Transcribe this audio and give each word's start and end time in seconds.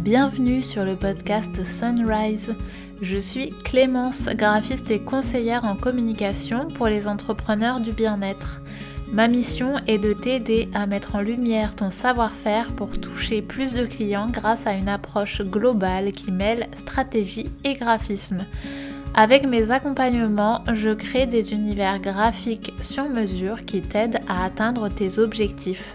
Bienvenue 0.00 0.62
sur 0.62 0.86
le 0.86 0.96
podcast 0.96 1.62
Sunrise. 1.62 2.54
Je 3.02 3.18
suis 3.18 3.50
Clémence, 3.50 4.30
graphiste 4.30 4.90
et 4.90 5.00
conseillère 5.00 5.66
en 5.66 5.76
communication 5.76 6.68
pour 6.68 6.86
les 6.86 7.06
entrepreneurs 7.06 7.80
du 7.80 7.92
bien-être. 7.92 8.62
Ma 9.12 9.28
mission 9.28 9.74
est 9.86 9.98
de 9.98 10.14
t'aider 10.14 10.70
à 10.72 10.86
mettre 10.86 11.16
en 11.16 11.20
lumière 11.20 11.76
ton 11.76 11.90
savoir-faire 11.90 12.72
pour 12.72 12.98
toucher 12.98 13.42
plus 13.42 13.74
de 13.74 13.84
clients 13.84 14.30
grâce 14.30 14.66
à 14.66 14.72
une 14.72 14.88
approche 14.88 15.42
globale 15.42 16.12
qui 16.12 16.32
mêle 16.32 16.68
stratégie 16.78 17.50
et 17.64 17.74
graphisme. 17.74 18.46
Avec 19.12 19.46
mes 19.46 19.70
accompagnements, 19.70 20.64
je 20.72 20.94
crée 20.94 21.26
des 21.26 21.52
univers 21.52 22.00
graphiques 22.00 22.72
sur 22.80 23.06
mesure 23.06 23.66
qui 23.66 23.82
t'aident 23.82 24.20
à 24.28 24.46
atteindre 24.46 24.88
tes 24.88 25.18
objectifs. 25.18 25.94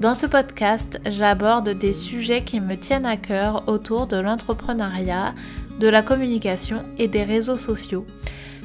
Dans 0.00 0.14
ce 0.14 0.26
podcast, 0.26 1.00
j'aborde 1.06 1.68
des 1.70 1.92
sujets 1.92 2.42
qui 2.42 2.60
me 2.60 2.76
tiennent 2.76 3.06
à 3.06 3.16
cœur 3.16 3.68
autour 3.68 4.08
de 4.08 4.16
l'entrepreneuriat, 4.16 5.34
de 5.78 5.88
la 5.88 6.02
communication 6.02 6.84
et 6.98 7.06
des 7.06 7.22
réseaux 7.22 7.56
sociaux. 7.56 8.04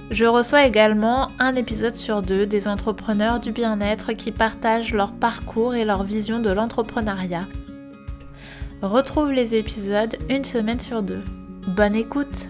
Je 0.09 0.25
reçois 0.25 0.65
également 0.65 1.29
un 1.37 1.55
épisode 1.55 1.95
sur 1.95 2.23
deux 2.23 2.47
des 2.47 2.67
entrepreneurs 2.67 3.39
du 3.39 3.51
bien-être 3.51 4.13
qui 4.13 4.31
partagent 4.31 4.93
leur 4.95 5.13
parcours 5.13 5.75
et 5.75 5.85
leur 5.85 6.03
vision 6.03 6.39
de 6.39 6.49
l'entrepreneuriat. 6.49 7.47
Retrouve 8.81 9.31
les 9.31 9.53
épisodes 9.53 10.17
une 10.29 10.45
semaine 10.45 10.79
sur 10.79 11.03
deux. 11.03 11.21
Bonne 11.67 11.95
écoute 11.95 12.49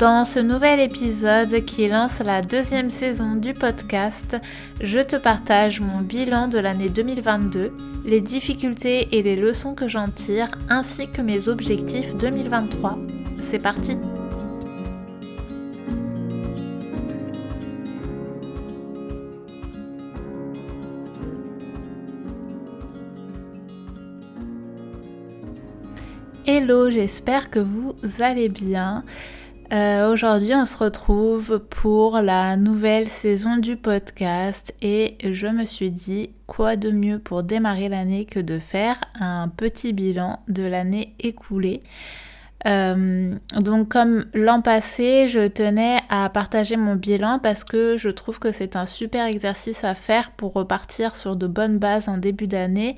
Dans 0.00 0.24
ce 0.24 0.40
nouvel 0.40 0.80
épisode 0.80 1.62
qui 1.66 1.86
lance 1.86 2.20
la 2.20 2.40
deuxième 2.40 2.88
saison 2.88 3.36
du 3.36 3.52
podcast, 3.52 4.34
je 4.80 4.98
te 4.98 5.16
partage 5.16 5.82
mon 5.82 6.00
bilan 6.00 6.48
de 6.48 6.58
l'année 6.58 6.88
2022, 6.88 7.70
les 8.06 8.22
difficultés 8.22 9.08
et 9.14 9.22
les 9.22 9.36
leçons 9.36 9.74
que 9.74 9.88
j'en 9.88 10.08
tire, 10.08 10.48
ainsi 10.70 11.10
que 11.10 11.20
mes 11.20 11.48
objectifs 11.48 12.16
2023. 12.16 12.96
C'est 13.40 13.58
parti 13.58 13.98
Hello, 26.46 26.88
j'espère 26.88 27.50
que 27.50 27.60
vous 27.60 27.94
allez 28.20 28.48
bien. 28.48 29.04
Euh, 29.72 30.12
aujourd'hui, 30.12 30.52
on 30.52 30.64
se 30.64 30.76
retrouve 30.76 31.60
pour 31.60 32.20
la 32.20 32.56
nouvelle 32.56 33.06
saison 33.06 33.56
du 33.56 33.76
podcast 33.76 34.74
et 34.82 35.16
je 35.22 35.46
me 35.46 35.64
suis 35.64 35.92
dit 35.92 36.30
quoi 36.48 36.74
de 36.74 36.90
mieux 36.90 37.20
pour 37.20 37.44
démarrer 37.44 37.88
l'année 37.88 38.24
que 38.24 38.40
de 38.40 38.58
faire 38.58 39.00
un 39.20 39.48
petit 39.48 39.92
bilan 39.92 40.40
de 40.48 40.64
l'année 40.64 41.14
écoulée. 41.20 41.82
Euh, 42.66 43.36
donc 43.60 43.88
comme 43.88 44.26
l'an 44.34 44.60
passé, 44.60 45.28
je 45.28 45.46
tenais 45.46 46.00
à 46.08 46.28
partager 46.30 46.76
mon 46.76 46.96
bilan 46.96 47.38
parce 47.38 47.62
que 47.62 47.96
je 47.96 48.08
trouve 48.08 48.40
que 48.40 48.50
c'est 48.50 48.74
un 48.74 48.86
super 48.86 49.26
exercice 49.26 49.84
à 49.84 49.94
faire 49.94 50.32
pour 50.32 50.52
repartir 50.52 51.14
sur 51.14 51.36
de 51.36 51.46
bonnes 51.46 51.78
bases 51.78 52.08
en 52.08 52.18
début 52.18 52.48
d'année 52.48 52.96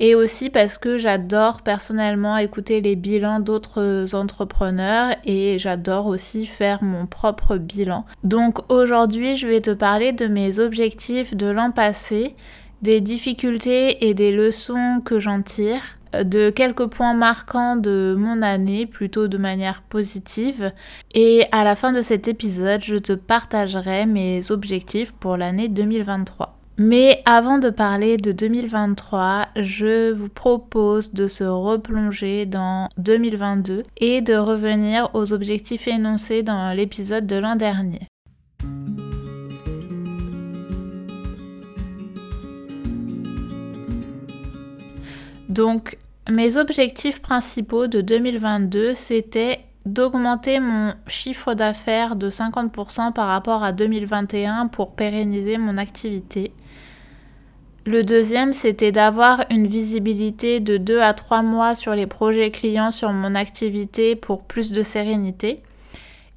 et 0.00 0.14
aussi 0.14 0.48
parce 0.50 0.78
que 0.78 0.98
j'adore 0.98 1.60
personnellement 1.60 2.38
écouter 2.38 2.80
les 2.80 2.96
bilans 2.96 3.38
d'autres 3.38 4.14
entrepreneurs 4.14 5.14
et 5.24 5.58
j'adore 5.58 6.06
aussi 6.06 6.46
faire 6.46 6.82
mon 6.82 7.06
propre 7.06 7.58
bilan. 7.58 8.06
Donc 8.24 8.58
aujourd'hui, 8.72 9.36
je 9.36 9.46
vais 9.46 9.60
te 9.60 9.70
parler 9.70 10.12
de 10.12 10.26
mes 10.26 10.58
objectifs 10.58 11.34
de 11.34 11.46
l'an 11.46 11.70
passé, 11.70 12.34
des 12.80 13.02
difficultés 13.02 14.08
et 14.08 14.14
des 14.14 14.32
leçons 14.32 15.02
que 15.04 15.20
j'en 15.20 15.42
tire 15.42 15.82
de 16.12 16.50
quelques 16.50 16.86
points 16.86 17.14
marquants 17.14 17.76
de 17.76 18.16
mon 18.18 18.42
année, 18.42 18.86
plutôt 18.86 19.28
de 19.28 19.38
manière 19.38 19.82
positive. 19.82 20.72
Et 21.14 21.44
à 21.52 21.62
la 21.62 21.76
fin 21.76 21.92
de 21.92 22.02
cet 22.02 22.26
épisode, 22.26 22.82
je 22.82 22.96
te 22.96 23.12
partagerai 23.12 24.06
mes 24.06 24.50
objectifs 24.50 25.12
pour 25.12 25.36
l'année 25.36 25.68
2023. 25.68 26.59
Mais 26.82 27.20
avant 27.26 27.58
de 27.58 27.68
parler 27.68 28.16
de 28.16 28.32
2023, 28.32 29.48
je 29.56 30.12
vous 30.12 30.30
propose 30.30 31.12
de 31.12 31.26
se 31.26 31.44
replonger 31.44 32.46
dans 32.46 32.88
2022 32.96 33.82
et 33.98 34.22
de 34.22 34.32
revenir 34.32 35.10
aux 35.12 35.34
objectifs 35.34 35.86
énoncés 35.88 36.42
dans 36.42 36.74
l'épisode 36.74 37.26
de 37.26 37.36
l'an 37.36 37.56
dernier. 37.56 38.08
Donc, 45.50 45.98
mes 46.30 46.56
objectifs 46.56 47.20
principaux 47.20 47.88
de 47.88 48.00
2022, 48.00 48.94
c'était 48.94 49.66
d'augmenter 49.84 50.60
mon 50.60 50.94
chiffre 51.06 51.52
d'affaires 51.52 52.16
de 52.16 52.30
50% 52.30 53.12
par 53.12 53.28
rapport 53.28 53.62
à 53.62 53.72
2021 53.72 54.68
pour 54.68 54.94
pérenniser 54.94 55.58
mon 55.58 55.76
activité. 55.76 56.52
Le 57.86 58.04
deuxième, 58.04 58.52
c'était 58.52 58.92
d'avoir 58.92 59.44
une 59.48 59.66
visibilité 59.66 60.60
de 60.60 60.76
2 60.76 61.00
à 61.00 61.14
3 61.14 61.42
mois 61.42 61.74
sur 61.74 61.94
les 61.94 62.06
projets 62.06 62.50
clients 62.50 62.90
sur 62.90 63.10
mon 63.12 63.34
activité 63.34 64.16
pour 64.16 64.44
plus 64.44 64.70
de 64.70 64.82
sérénité. 64.82 65.62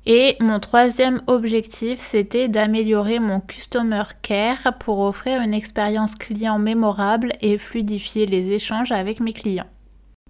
Et 0.06 0.38
mon 0.40 0.59
troisième 0.59 1.22
objectif, 1.28 2.00
c'était 2.00 2.48
d'améliorer 2.48 3.20
mon 3.20 3.42
Customer 3.42 4.04
Care 4.22 4.78
pour 4.80 5.00
offrir 5.00 5.42
une 5.42 5.54
expérience 5.54 6.16
client 6.16 6.59
mémorable 6.59 7.34
et 7.42 7.58
fluidifier 7.58 8.25
les 8.25 8.52
échanges 8.52 8.92
avec 8.94 9.20
mes 9.20 9.34
clients. 9.34 9.68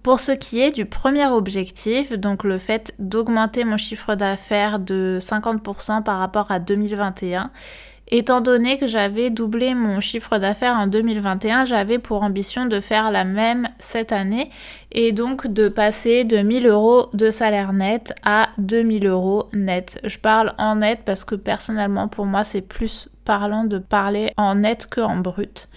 Pour 0.02 0.20
ce 0.20 0.32
qui 0.32 0.60
est 0.60 0.70
du 0.70 0.84
premier 0.84 1.26
objectif, 1.26 2.12
donc 2.12 2.44
le 2.44 2.58
fait 2.58 2.92
d'augmenter 2.98 3.64
mon 3.64 3.78
chiffre 3.78 4.16
d'affaires 4.16 4.78
de 4.78 5.18
50% 5.20 6.02
par 6.02 6.18
rapport 6.18 6.50
à 6.50 6.58
2021, 6.58 7.50
Étant 8.16 8.40
donné 8.40 8.78
que 8.78 8.86
j'avais 8.86 9.28
doublé 9.28 9.74
mon 9.74 9.98
chiffre 9.98 10.38
d'affaires 10.38 10.76
en 10.76 10.86
2021, 10.86 11.64
j'avais 11.64 11.98
pour 11.98 12.22
ambition 12.22 12.66
de 12.66 12.78
faire 12.78 13.10
la 13.10 13.24
même 13.24 13.68
cette 13.80 14.12
année 14.12 14.50
et 14.92 15.10
donc 15.10 15.48
de 15.48 15.68
passer 15.68 16.22
de 16.22 16.36
1000 16.36 16.68
euros 16.68 17.08
de 17.12 17.30
salaire 17.30 17.72
net 17.72 18.14
à 18.24 18.50
2000 18.58 19.08
euros 19.08 19.48
net. 19.52 19.98
Je 20.04 20.16
parle 20.20 20.54
en 20.58 20.76
net 20.76 21.00
parce 21.04 21.24
que 21.24 21.34
personnellement 21.34 22.06
pour 22.06 22.24
moi 22.24 22.44
c'est 22.44 22.60
plus 22.60 23.08
parlant 23.24 23.64
de 23.64 23.78
parler 23.78 24.30
en 24.36 24.54
net 24.54 24.86
que 24.88 25.00
en 25.00 25.16
brut. 25.16 25.68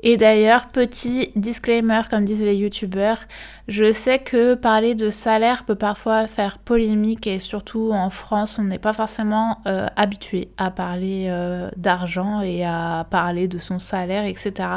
Et 0.00 0.16
d'ailleurs, 0.16 0.68
petit 0.68 1.32
disclaimer, 1.34 2.02
comme 2.08 2.24
disent 2.24 2.44
les 2.44 2.54
youtubeurs, 2.54 3.18
je 3.66 3.90
sais 3.90 4.20
que 4.20 4.54
parler 4.54 4.94
de 4.94 5.10
salaire 5.10 5.64
peut 5.64 5.74
parfois 5.74 6.28
faire 6.28 6.58
polémique 6.58 7.26
et 7.26 7.40
surtout 7.40 7.90
en 7.92 8.08
France, 8.08 8.60
on 8.60 8.64
n'est 8.64 8.78
pas 8.78 8.92
forcément 8.92 9.58
euh, 9.66 9.88
habitué 9.96 10.50
à 10.56 10.70
parler 10.70 11.26
euh, 11.28 11.68
d'argent 11.76 12.42
et 12.42 12.64
à 12.64 13.06
parler 13.10 13.48
de 13.48 13.58
son 13.58 13.80
salaire, 13.80 14.24
etc. 14.24 14.68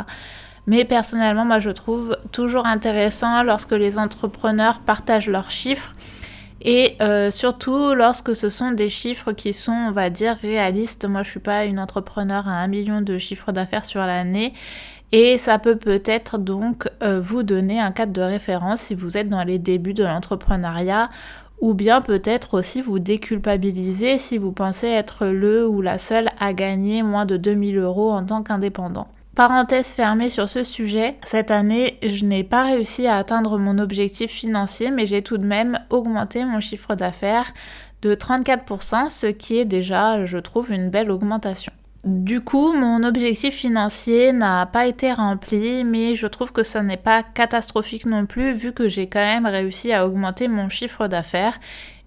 Mais 0.66 0.86
personnellement, 0.86 1.46
moi, 1.46 1.59
je 1.59 1.70
trouve 1.70 2.18
toujours 2.32 2.66
intéressant 2.66 3.44
lorsque 3.44 3.74
les 3.74 4.00
entrepreneurs 4.00 4.80
partagent 4.80 5.30
leurs 5.30 5.52
chiffres 5.52 5.94
et 6.64 6.96
euh, 7.02 7.32
surtout 7.32 7.94
lorsque 7.94 8.36
ce 8.36 8.50
sont 8.50 8.72
des 8.72 8.90
chiffres 8.90 9.34
qui 9.34 9.53
sont, 9.53 9.72
on 9.72 9.92
va 9.92 10.09
dire, 10.09 10.36
réalistes. 10.42 11.06
Moi, 11.06 11.24
je 11.24 11.30
suis 11.32 11.40
pas 11.40 11.66
une 11.66 11.80
entrepreneur 11.80 12.48
à 12.48 12.52
un 12.52 12.68
million 12.68 13.02
de 13.02 13.18
chiffres 13.18 13.52
d'affaires 13.52 13.86
sur 13.86 14.02
l'année 14.02 14.53
et 15.12 15.38
ça 15.38 15.60
peut 15.60 15.78
peut-être 15.78 16.38
donc 16.38 16.90
euh, 17.04 17.20
vous 17.20 17.44
donner 17.44 17.80
un 17.80 17.92
cadre 17.92 18.14
de 18.14 18.22
référence 18.22 18.82
si 18.82 18.96
vous 18.96 19.18
êtes 19.18 19.30
dans 19.30 19.44
les 19.44 19.60
débuts 19.60 19.94
de 19.94 20.04
l'entrepreneuriat 20.04 21.10
ou 21.60 21.74
bien 21.74 22.02
peut-être 22.02 22.56
aussi 22.56 22.82
vous 22.82 23.00
déculpabiliser 23.00 24.18
si 24.18 24.38
vous 24.38 24.52
pensez 24.52 24.88
être 24.88 25.28
le 25.28 25.68
ou 25.68 25.82
la 25.82 25.98
seule 25.98 26.30
à 26.40 26.54
gagner 26.54 27.04
moins 27.04 27.26
de 27.26 27.38
2000 27.38 27.78
euros 27.78 28.12
en 28.12 28.26
tant 28.26 28.41
qu'indépendant. 28.41 29.08
Parenthèse 29.35 29.91
fermée 29.91 30.30
sur 30.30 30.50
ce 30.50 30.64
sujet, 30.64 31.16
cette 31.26 31.52
année, 31.52 31.97
je 32.03 32.26
n'ai 32.26 32.44
pas 32.44 32.64
réussi 32.64 33.08
à 33.08 33.16
atteindre 33.16 33.58
mon 33.58 33.78
objectif 33.78 34.30
financier, 34.30 34.91
mais 34.91 35.06
j'ai 35.06 35.22
tout 35.22 35.38
de 35.38 35.46
même 35.46 35.80
augmenté 35.90 36.44
mon 36.44 36.59
chiffre 36.59 36.96
d'affaires 36.96 37.53
de 38.02 38.14
34%, 38.14 39.09
ce 39.09 39.28
qui 39.28 39.59
est 39.59 39.66
déjà, 39.66 40.26
je 40.26 40.38
trouve, 40.38 40.72
une 40.72 40.90
belle 40.90 41.12
augmentation. 41.12 41.72
Du 42.03 42.42
coup, 42.42 42.74
mon 42.74 43.03
objectif 43.03 43.53
financier 43.53 44.34
n'a 44.34 44.66
pas 44.66 44.88
été 44.88 45.14
rempli, 45.14 45.84
mais 45.84 46.16
je 46.16 46.26
trouve 46.26 46.52
que 46.52 46.64
ça 46.64 46.82
n'est 46.82 46.98
pas 46.98 47.22
catastrophique 47.22 48.08
non 48.08 48.26
plus, 48.26 48.53
vu 48.53 48.74
que 48.74 48.88
j'ai 48.88 49.08
quand 49.08 49.20
même 49.20 49.46
réussi 49.46 49.94
à 49.94 50.08
augmenter 50.08 50.48
mon 50.48 50.68
chiffre 50.68 51.08
d'affaires. 51.08 51.59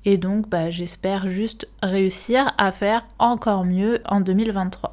Et 0.05 0.19
donc, 0.19 0.49
bah, 0.49 0.71
j'espère 0.71 1.29
juste 1.29 1.69
réussir 1.81 2.53
à 2.59 2.73
faire 2.73 3.03
encore 3.21 3.65
mieux 3.65 4.01
en 4.07 4.21
2023. 4.21 4.93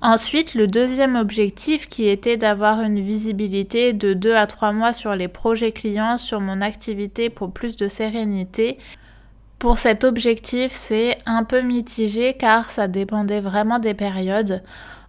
Ensuite, 0.00 0.54
le 0.54 0.68
deuxième 0.68 1.16
objectif 1.16 1.88
qui 1.88 2.06
était 2.06 2.36
d'avoir 2.36 2.82
une 2.82 3.00
visibilité 3.00 3.92
de 3.92 4.14
2 4.14 4.36
à 4.36 4.46
3 4.46 4.70
mois 4.70 4.92
sur 4.92 5.16
les 5.16 5.26
projets 5.26 5.72
clients, 5.72 6.18
sur 6.18 6.40
mon 6.40 6.60
activité 6.60 7.30
pour 7.30 7.52
plus 7.52 7.76
de 7.76 7.88
sérénité, 7.88 8.78
pour 9.58 9.78
cet 9.78 10.04
objectif, 10.04 10.72
c'est 10.72 11.18
un 11.26 11.44
peu 11.44 11.62
mitigé 11.62 12.34
car 12.34 12.70
ça 12.70 12.86
dépendait 12.86 13.40
vraiment 13.40 13.78
des 13.78 13.94
périodes. 13.94 14.62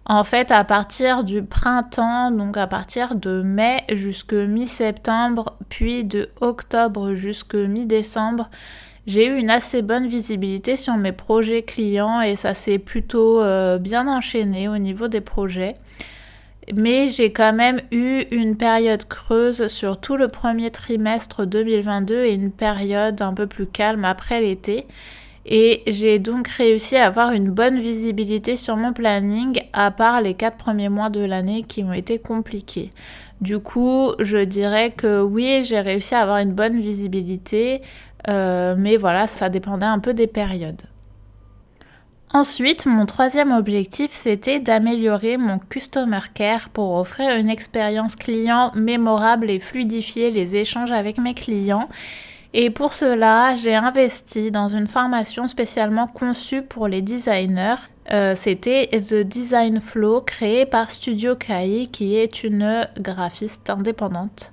En 0.04 0.24
fait, 0.24 0.50
à 0.50 0.64
partir 0.64 1.22
du 1.22 1.44
printemps, 1.44 2.32
donc 2.32 2.56
à 2.56 2.66
partir 2.66 3.14
de 3.14 3.42
mai 3.42 3.84
jusque 3.92 4.32
mi-septembre, 4.32 5.56
puis 5.68 6.02
de 6.02 6.30
octobre 6.40 7.14
jusque 7.14 7.54
mi-décembre, 7.54 8.50
j'ai 9.06 9.28
eu 9.28 9.36
une 9.36 9.50
assez 9.50 9.82
bonne 9.82 10.08
visibilité 10.08 10.76
sur 10.76 10.96
mes 10.96 11.12
projets 11.12 11.62
clients 11.62 12.20
et 12.20 12.34
ça 12.34 12.54
s'est 12.54 12.78
plutôt 12.78 13.40
euh, 13.40 13.78
bien 13.78 14.08
enchaîné 14.08 14.68
au 14.68 14.78
niveau 14.78 15.06
des 15.06 15.20
projets. 15.20 15.74
Mais 16.76 17.08
j'ai 17.08 17.32
quand 17.32 17.52
même 17.52 17.80
eu 17.90 18.22
une 18.30 18.56
période 18.56 19.04
creuse 19.06 19.66
sur 19.66 20.00
tout 20.00 20.16
le 20.16 20.28
premier 20.28 20.70
trimestre 20.70 21.46
2022 21.46 22.24
et 22.24 22.32
une 22.32 22.52
période 22.52 23.20
un 23.22 23.34
peu 23.34 23.46
plus 23.46 23.66
calme 23.66 24.04
après 24.04 24.40
l'été. 24.40 24.86
Et 25.46 25.82
j'ai 25.86 26.18
donc 26.18 26.48
réussi 26.48 26.96
à 26.96 27.06
avoir 27.06 27.32
une 27.32 27.50
bonne 27.50 27.80
visibilité 27.80 28.56
sur 28.56 28.76
mon 28.76 28.92
planning, 28.92 29.60
à 29.72 29.90
part 29.90 30.20
les 30.20 30.34
quatre 30.34 30.58
premiers 30.58 30.90
mois 30.90 31.10
de 31.10 31.24
l'année 31.24 31.62
qui 31.62 31.82
ont 31.82 31.92
été 31.92 32.18
compliqués. 32.18 32.90
Du 33.40 33.58
coup, 33.58 34.12
je 34.18 34.36
dirais 34.36 34.90
que 34.90 35.20
oui, 35.20 35.64
j'ai 35.64 35.80
réussi 35.80 36.14
à 36.14 36.20
avoir 36.20 36.38
une 36.38 36.52
bonne 36.52 36.78
visibilité, 36.78 37.80
euh, 38.28 38.74
mais 38.78 38.96
voilà, 38.96 39.26
ça 39.26 39.48
dépendait 39.48 39.86
un 39.86 39.98
peu 39.98 40.12
des 40.12 40.26
périodes. 40.26 40.82
Ensuite, 42.32 42.86
mon 42.86 43.06
troisième 43.06 43.50
objectif, 43.50 44.12
c'était 44.12 44.60
d'améliorer 44.60 45.36
mon 45.36 45.58
customer 45.58 46.20
care 46.32 46.68
pour 46.68 46.94
offrir 46.94 47.34
une 47.36 47.50
expérience 47.50 48.14
client 48.14 48.70
mémorable 48.76 49.50
et 49.50 49.58
fluidifier 49.58 50.30
les 50.30 50.54
échanges 50.54 50.92
avec 50.92 51.18
mes 51.18 51.34
clients. 51.34 51.88
Et 52.52 52.70
pour 52.70 52.92
cela, 52.92 53.56
j'ai 53.56 53.74
investi 53.74 54.52
dans 54.52 54.68
une 54.68 54.86
formation 54.86 55.48
spécialement 55.48 56.06
conçue 56.06 56.62
pour 56.62 56.86
les 56.86 57.02
designers. 57.02 57.76
Euh, 58.12 58.36
c'était 58.36 58.88
The 58.92 59.22
Design 59.22 59.80
Flow 59.80 60.20
créé 60.20 60.66
par 60.66 60.92
Studio 60.92 61.34
Kai 61.34 61.88
qui 61.90 62.16
est 62.16 62.44
une 62.44 62.86
graphiste 62.96 63.70
indépendante. 63.70 64.52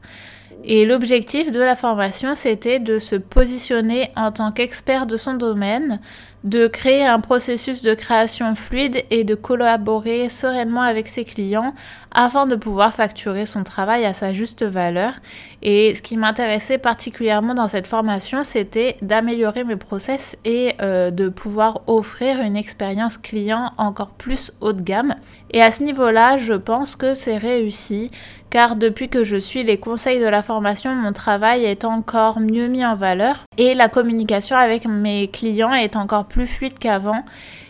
Et 0.63 0.85
l'objectif 0.85 1.51
de 1.51 1.59
la 1.59 1.75
formation, 1.75 2.35
c'était 2.35 2.79
de 2.79 2.99
se 2.99 3.15
positionner 3.15 4.11
en 4.15 4.31
tant 4.31 4.51
qu'expert 4.51 5.05
de 5.05 5.15
son 5.15 5.35
domaine, 5.35 5.99
de 6.43 6.67
créer 6.67 7.05
un 7.05 7.19
processus 7.19 7.81
de 7.81 7.93
création 7.93 8.55
fluide 8.55 9.03
et 9.09 9.23
de 9.23 9.35
collaborer 9.35 10.29
sereinement 10.29 10.81
avec 10.81 11.07
ses 11.07 11.25
clients 11.25 11.73
afin 12.11 12.45
de 12.45 12.55
pouvoir 12.55 12.93
facturer 12.93 13.45
son 13.45 13.63
travail 13.63 14.05
à 14.05 14.13
sa 14.13 14.33
juste 14.33 14.63
valeur. 14.63 15.13
Et 15.61 15.93
ce 15.95 16.01
qui 16.01 16.17
m'intéressait 16.17 16.77
particulièrement 16.77 17.53
dans 17.53 17.67
cette 17.67 17.87
formation, 17.87 18.43
c'était 18.43 18.97
d'améliorer 19.01 19.63
mes 19.63 19.75
process 19.75 20.35
et 20.45 20.73
euh, 20.81 21.11
de 21.11 21.29
pouvoir 21.29 21.81
offrir 21.87 22.39
une 22.41 22.55
expérience 22.55 23.17
client 23.17 23.71
encore 23.77 24.11
plus 24.11 24.51
haut 24.61 24.73
de 24.73 24.81
gamme. 24.81 25.15
Et 25.51 25.61
à 25.61 25.71
ce 25.71 25.83
niveau-là, 25.83 26.37
je 26.37 26.53
pense 26.53 26.95
que 26.95 27.13
c'est 27.13 27.37
réussi 27.37 28.11
car 28.49 28.77
depuis 28.77 29.09
que 29.09 29.23
je 29.23 29.35
suis 29.35 29.63
les 29.63 29.77
conseils 29.77 30.19
de 30.19 30.25
la 30.25 30.41
formation, 30.41 30.95
mon 30.95 31.11
travail 31.11 31.65
est 31.65 31.83
encore 31.83 32.39
mieux 32.39 32.67
mis 32.67 32.85
en 32.85 32.95
valeur 32.95 33.43
et 33.57 33.73
la 33.73 33.89
communication 33.89 34.55
avec 34.55 34.85
mes 34.85 35.27
clients 35.27 35.73
est 35.73 35.97
encore 35.97 36.26
plus 36.27 36.47
fluide 36.47 36.79
qu'avant. 36.79 37.23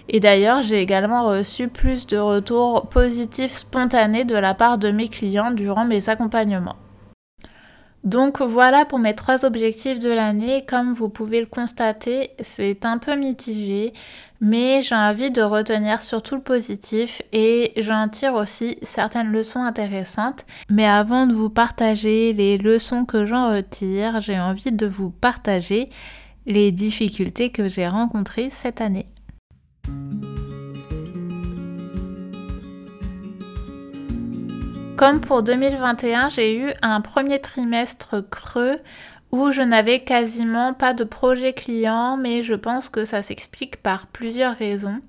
Et 0.09 0.19
d'ailleurs, 0.19 0.63
j'ai 0.63 0.81
également 0.81 1.27
reçu 1.27 1.67
plus 1.67 2.07
de 2.07 2.17
retours 2.17 2.87
positifs 2.89 3.53
spontanés 3.53 4.25
de 4.25 4.35
la 4.35 4.53
part 4.53 4.77
de 4.77 4.91
mes 4.91 5.09
clients 5.09 5.51
durant 5.51 5.85
mes 5.85 6.09
accompagnements. 6.09 6.77
Donc 8.07 8.41
voilà 8.41 8.85
pour 8.85 8.99
mes 8.99 9.15
trois 9.15 9.43
objectifs 9.43 9.99
de 9.99 10.09
l'année. 10.09 10.63
Comme 10.65 10.93
vous 10.93 11.09
pouvez 11.09 11.41
le 11.41 11.45
constater, 11.45 12.29
c'est 12.39 12.85
un 12.85 12.99
peu 12.99 13.17
mitigé, 13.17 13.91
mais 14.39 14.81
j'ai 14.81 14.95
envie 14.95 15.29
de 15.29 15.41
retenir 15.41 16.01
surtout 16.01 16.35
le 16.35 16.41
positif 16.41 17.21
et 17.33 17.73
j'en 17.75 18.07
tire 18.07 18.35
aussi 18.35 18.77
certaines 18.81 19.33
leçons 19.33 19.61
intéressantes. 19.61 20.45
Mais 20.69 20.87
avant 20.87 21.27
de 21.27 21.33
vous 21.33 21.49
partager 21.49 22.31
les 22.31 22.57
leçons 22.57 23.03
que 23.03 23.25
j'en 23.25 23.53
retire, 23.53 24.21
j'ai 24.21 24.39
envie 24.39 24.71
de 24.71 24.87
vous 24.87 25.09
partager 25.09 25.89
les 26.47 26.71
difficultés 26.71 27.51
que 27.51 27.67
j'ai 27.67 27.87
rencontrées 27.87 28.49
cette 28.49 28.79
année. 28.79 29.07
Comme 34.95 35.19
pour 35.19 35.43
2021, 35.43 36.29
j'ai 36.29 36.57
eu 36.57 36.71
un 36.81 37.01
premier 37.01 37.39
trimestre 37.39 38.27
creux 38.27 38.79
où 39.31 39.51
je 39.51 39.61
n'avais 39.61 39.99
quasiment 39.99 40.73
pas 40.73 40.93
de 40.93 41.03
projet 41.03 41.53
client, 41.53 42.15
mais 42.17 42.41
je 42.41 42.53
pense 42.53 42.87
que 42.87 43.03
ça 43.03 43.21
s'explique 43.21 43.83
par 43.83 44.07
plusieurs 44.07 44.55
raisons. 44.55 45.01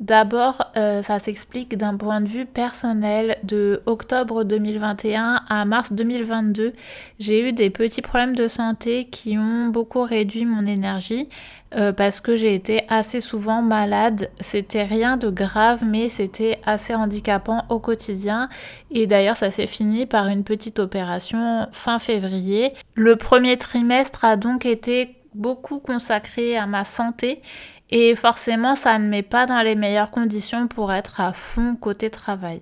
D'abord, 0.00 0.72
euh, 0.78 1.02
ça 1.02 1.18
s'explique 1.18 1.76
d'un 1.76 1.94
point 1.94 2.22
de 2.22 2.28
vue 2.28 2.46
personnel. 2.46 3.36
De 3.42 3.82
octobre 3.84 4.44
2021 4.44 5.42
à 5.46 5.64
mars 5.66 5.92
2022, 5.92 6.72
j'ai 7.18 7.46
eu 7.46 7.52
des 7.52 7.68
petits 7.68 8.00
problèmes 8.00 8.34
de 8.34 8.48
santé 8.48 9.04
qui 9.04 9.36
ont 9.36 9.66
beaucoup 9.68 10.02
réduit 10.02 10.46
mon 10.46 10.64
énergie 10.64 11.28
euh, 11.74 11.92
parce 11.92 12.20
que 12.20 12.34
j'ai 12.34 12.54
été 12.54 12.84
assez 12.88 13.20
souvent 13.20 13.60
malade. 13.60 14.30
C'était 14.40 14.84
rien 14.84 15.18
de 15.18 15.28
grave, 15.28 15.84
mais 15.84 16.08
c'était 16.08 16.58
assez 16.64 16.94
handicapant 16.94 17.64
au 17.68 17.78
quotidien. 17.78 18.48
Et 18.90 19.06
d'ailleurs, 19.06 19.36
ça 19.36 19.50
s'est 19.50 19.66
fini 19.66 20.06
par 20.06 20.28
une 20.28 20.44
petite 20.44 20.78
opération 20.78 21.68
fin 21.72 21.98
février. 21.98 22.72
Le 22.94 23.16
premier 23.16 23.58
trimestre 23.58 24.24
a 24.24 24.36
donc 24.36 24.64
été 24.64 25.19
beaucoup 25.34 25.80
consacré 25.80 26.56
à 26.56 26.66
ma 26.66 26.84
santé 26.84 27.42
et 27.90 28.14
forcément, 28.14 28.76
ça 28.76 28.98
ne 28.98 29.08
met 29.08 29.22
pas 29.22 29.46
dans 29.46 29.62
les 29.62 29.74
meilleures 29.74 30.10
conditions 30.10 30.68
pour 30.68 30.92
être 30.92 31.20
à 31.20 31.32
fond 31.32 31.74
côté 31.74 32.08
travail. 32.08 32.60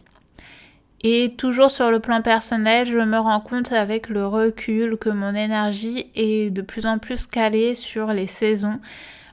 Et 1.04 1.34
toujours 1.36 1.70
sur 1.70 1.90
le 1.90 2.00
plan 2.00 2.22
personnel, 2.22 2.86
je 2.86 2.98
me 2.98 3.18
rends 3.18 3.40
compte 3.40 3.72
avec 3.72 4.08
le 4.08 4.26
recul 4.26 4.96
que 4.96 5.10
mon 5.10 5.34
énergie 5.34 6.10
est 6.16 6.50
de 6.50 6.62
plus 6.62 6.86
en 6.86 6.98
plus 6.98 7.26
calée 7.26 7.74
sur 7.74 8.12
les 8.12 8.26
saisons. 8.26 8.80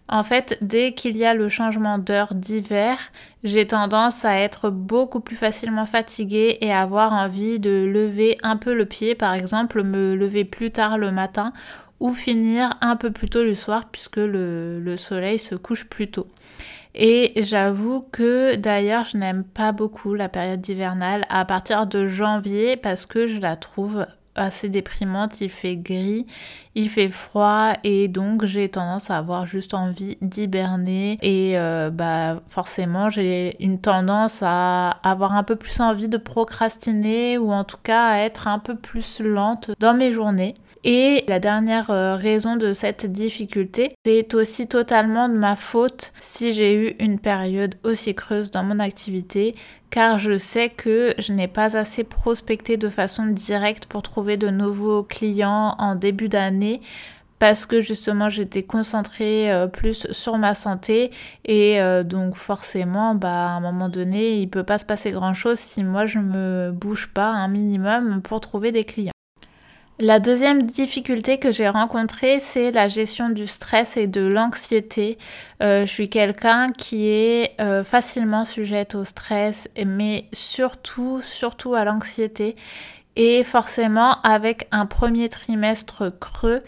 En 0.08 0.22
fait, 0.22 0.60
dès 0.62 0.94
qu'il 0.94 1.18
y 1.18 1.26
a 1.26 1.34
le 1.34 1.50
changement 1.50 1.98
d'heure 1.98 2.36
d'hiver, 2.36 3.00
j'ai 3.44 3.66
tendance 3.66 4.24
à 4.24 4.38
être 4.40 4.70
beaucoup 4.70 5.20
plus 5.20 5.36
facilement 5.36 5.88
fatiguée 5.88 6.60
et 6.62 6.72
avoir 6.72 7.14
envie 7.14 7.60
de 7.60 7.72
lever 7.72 8.38
un 8.44 8.58
peu 8.58 8.76
le 8.76 8.86
pied, 8.86 9.16
par 9.16 9.34
exemple 9.34 9.82
me 9.82 10.14
lever 10.14 10.46
plus 10.46 10.70
tard 10.70 11.00
le 11.00 11.10
matin 11.10 11.54
ou 12.00 12.14
finir 12.14 12.72
un 12.82 12.96
peu 12.96 13.12
plus 13.12 13.30
tôt 13.30 13.44
le 13.44 13.56
soir 13.56 13.86
puisque 13.92 14.18
le, 14.18 14.96
soleil 14.98 15.40
se 15.40 15.56
couche 15.56 15.86
plus 15.86 16.10
tôt. 16.10 16.28
Et 16.94 17.34
j'avoue 17.36 18.06
que 18.12 18.56
d'ailleurs 18.56 19.06
je 19.06 19.18
n'aime 19.18 19.44
pas 19.44 19.72
beaucoup 19.72 20.14
la 20.14 20.30
période 20.30 20.68
hivernale 20.68 21.26
à 21.30 21.44
partir 21.46 21.88
de 21.88 22.08
janvier 22.08 22.78
parce 22.78 23.06
que 23.06 23.28
je 23.28 23.40
la 23.40 23.56
trouve 23.58 24.06
assez 24.36 24.70
déprimante, 24.70 25.42
il 25.42 25.50
fait 25.50 25.78
gris, 25.78 26.26
il 26.76 26.90
fait 26.90 27.10
froid 27.10 27.74
et 27.84 28.08
donc 28.08 28.46
j'ai 28.46 28.70
tendance 28.70 29.10
à 29.10 29.18
avoir 29.18 29.46
juste 29.46 29.74
envie 29.74 30.18
d'hiberner 30.22 31.18
et 31.22 31.58
euh, 31.58 31.90
bah 31.90 32.42
forcément 32.50 33.10
j'ai 33.10 33.56
une 33.64 33.80
tendance 33.80 34.40
à 34.42 34.90
avoir 35.04 35.34
un 35.34 35.44
peu 35.44 35.56
plus 35.56 35.80
envie 35.80 36.10
de 36.10 36.18
procrastiner 36.18 37.38
ou 37.38 37.52
en 37.52 37.64
tout 37.64 37.78
cas 37.82 38.08
à 38.08 38.18
être 38.20 38.48
un 38.48 38.60
peu 38.60 38.76
plus 38.76 39.22
lente 39.22 39.72
dans 39.80 39.94
mes 39.94 40.12
journées. 40.12 40.54
Et 40.88 41.24
la 41.28 41.40
dernière 41.40 41.90
euh, 41.90 42.16
raison 42.16 42.58
de 42.58 42.72
cette 42.72 43.12
difficulté, 43.12 43.96
c'est 44.06 44.36
aussi 44.36 44.68
totalement 44.68 45.28
de 45.30 45.34
ma 45.34 45.56
faute 45.56 46.14
si 46.22 46.52
j'ai 46.52 46.76
eu 46.76 46.96
une 47.00 47.18
période 47.18 47.74
aussi 47.84 48.14
creuse 48.14 48.52
dans 48.52 48.64
mon 48.64 48.78
activité 48.78 49.56
car 49.90 50.20
je 50.20 50.38
sais 50.38 50.70
que 50.70 51.14
je 51.18 51.34
n'ai 51.34 51.48
pas 51.48 51.78
assez 51.78 52.04
prospecté 52.04 52.78
de 52.78 52.90
façon 52.90 53.26
directe 53.28 53.86
pour 53.86 54.02
trouver 54.02 54.38
de 54.38 54.50
nouveaux 54.50 55.04
clients 55.04 55.76
en 55.78 55.96
début 55.96 56.30
d'année 56.30 56.82
parce 57.40 57.66
que 57.66 57.82
justement 57.82 58.30
j'étais 58.30 58.64
concentrée 58.64 59.52
euh, 59.52 59.68
plus 59.68 60.08
sur 60.12 60.38
ma 60.38 60.56
santé 60.56 61.12
et 61.44 61.82
euh, 61.82 62.04
donc 62.04 62.36
forcément 62.36 63.16
bah 63.16 63.48
à 63.48 63.50
un 63.50 63.60
moment 63.60 63.90
donné 63.90 64.40
il 64.40 64.50
peut 64.50 64.64
pas 64.64 64.78
se 64.78 64.86
passer 64.86 65.12
grand 65.12 65.34
chose 65.34 65.60
si 65.60 65.84
moi 65.84 66.06
je 66.06 66.20
me 66.20 66.72
bouge 66.72 67.12
pas 67.14 67.28
un 67.28 67.48
minimum 67.48 68.22
pour 68.22 68.40
trouver 68.40 68.72
des 68.72 68.86
clients. 68.86 69.15
La 69.98 70.20
deuxième 70.20 70.64
difficulté 70.64 71.38
que 71.38 71.54
j'ai 71.54 71.70
rencontrée, 71.70 72.42
c'est 72.42 72.72
la 72.72 72.90
gestion 72.90 73.30
du 73.30 73.48
stress 73.48 73.96
et 73.96 74.08
de 74.08 74.20
l'anxiété. 74.20 75.18
Euh, 75.64 75.86
je 75.86 75.92
suis 75.92 76.10
quelqu'un 76.10 76.68
qui 76.68 77.08
est 77.08 77.54
euh, 77.62 77.82
facilement 77.86 78.44
sujette 78.44 78.94
au 78.96 79.06
stress, 79.06 79.70
mais 79.86 80.26
surtout, 80.34 81.22
surtout 81.24 81.76
à 81.76 81.86
l'anxiété. 81.86 82.58
Et 83.16 83.46
forcément, 83.46 84.22
avec 84.24 84.68
un 84.72 84.86
premier 84.86 85.30
trimestre 85.30 86.12
creux, 86.20 86.62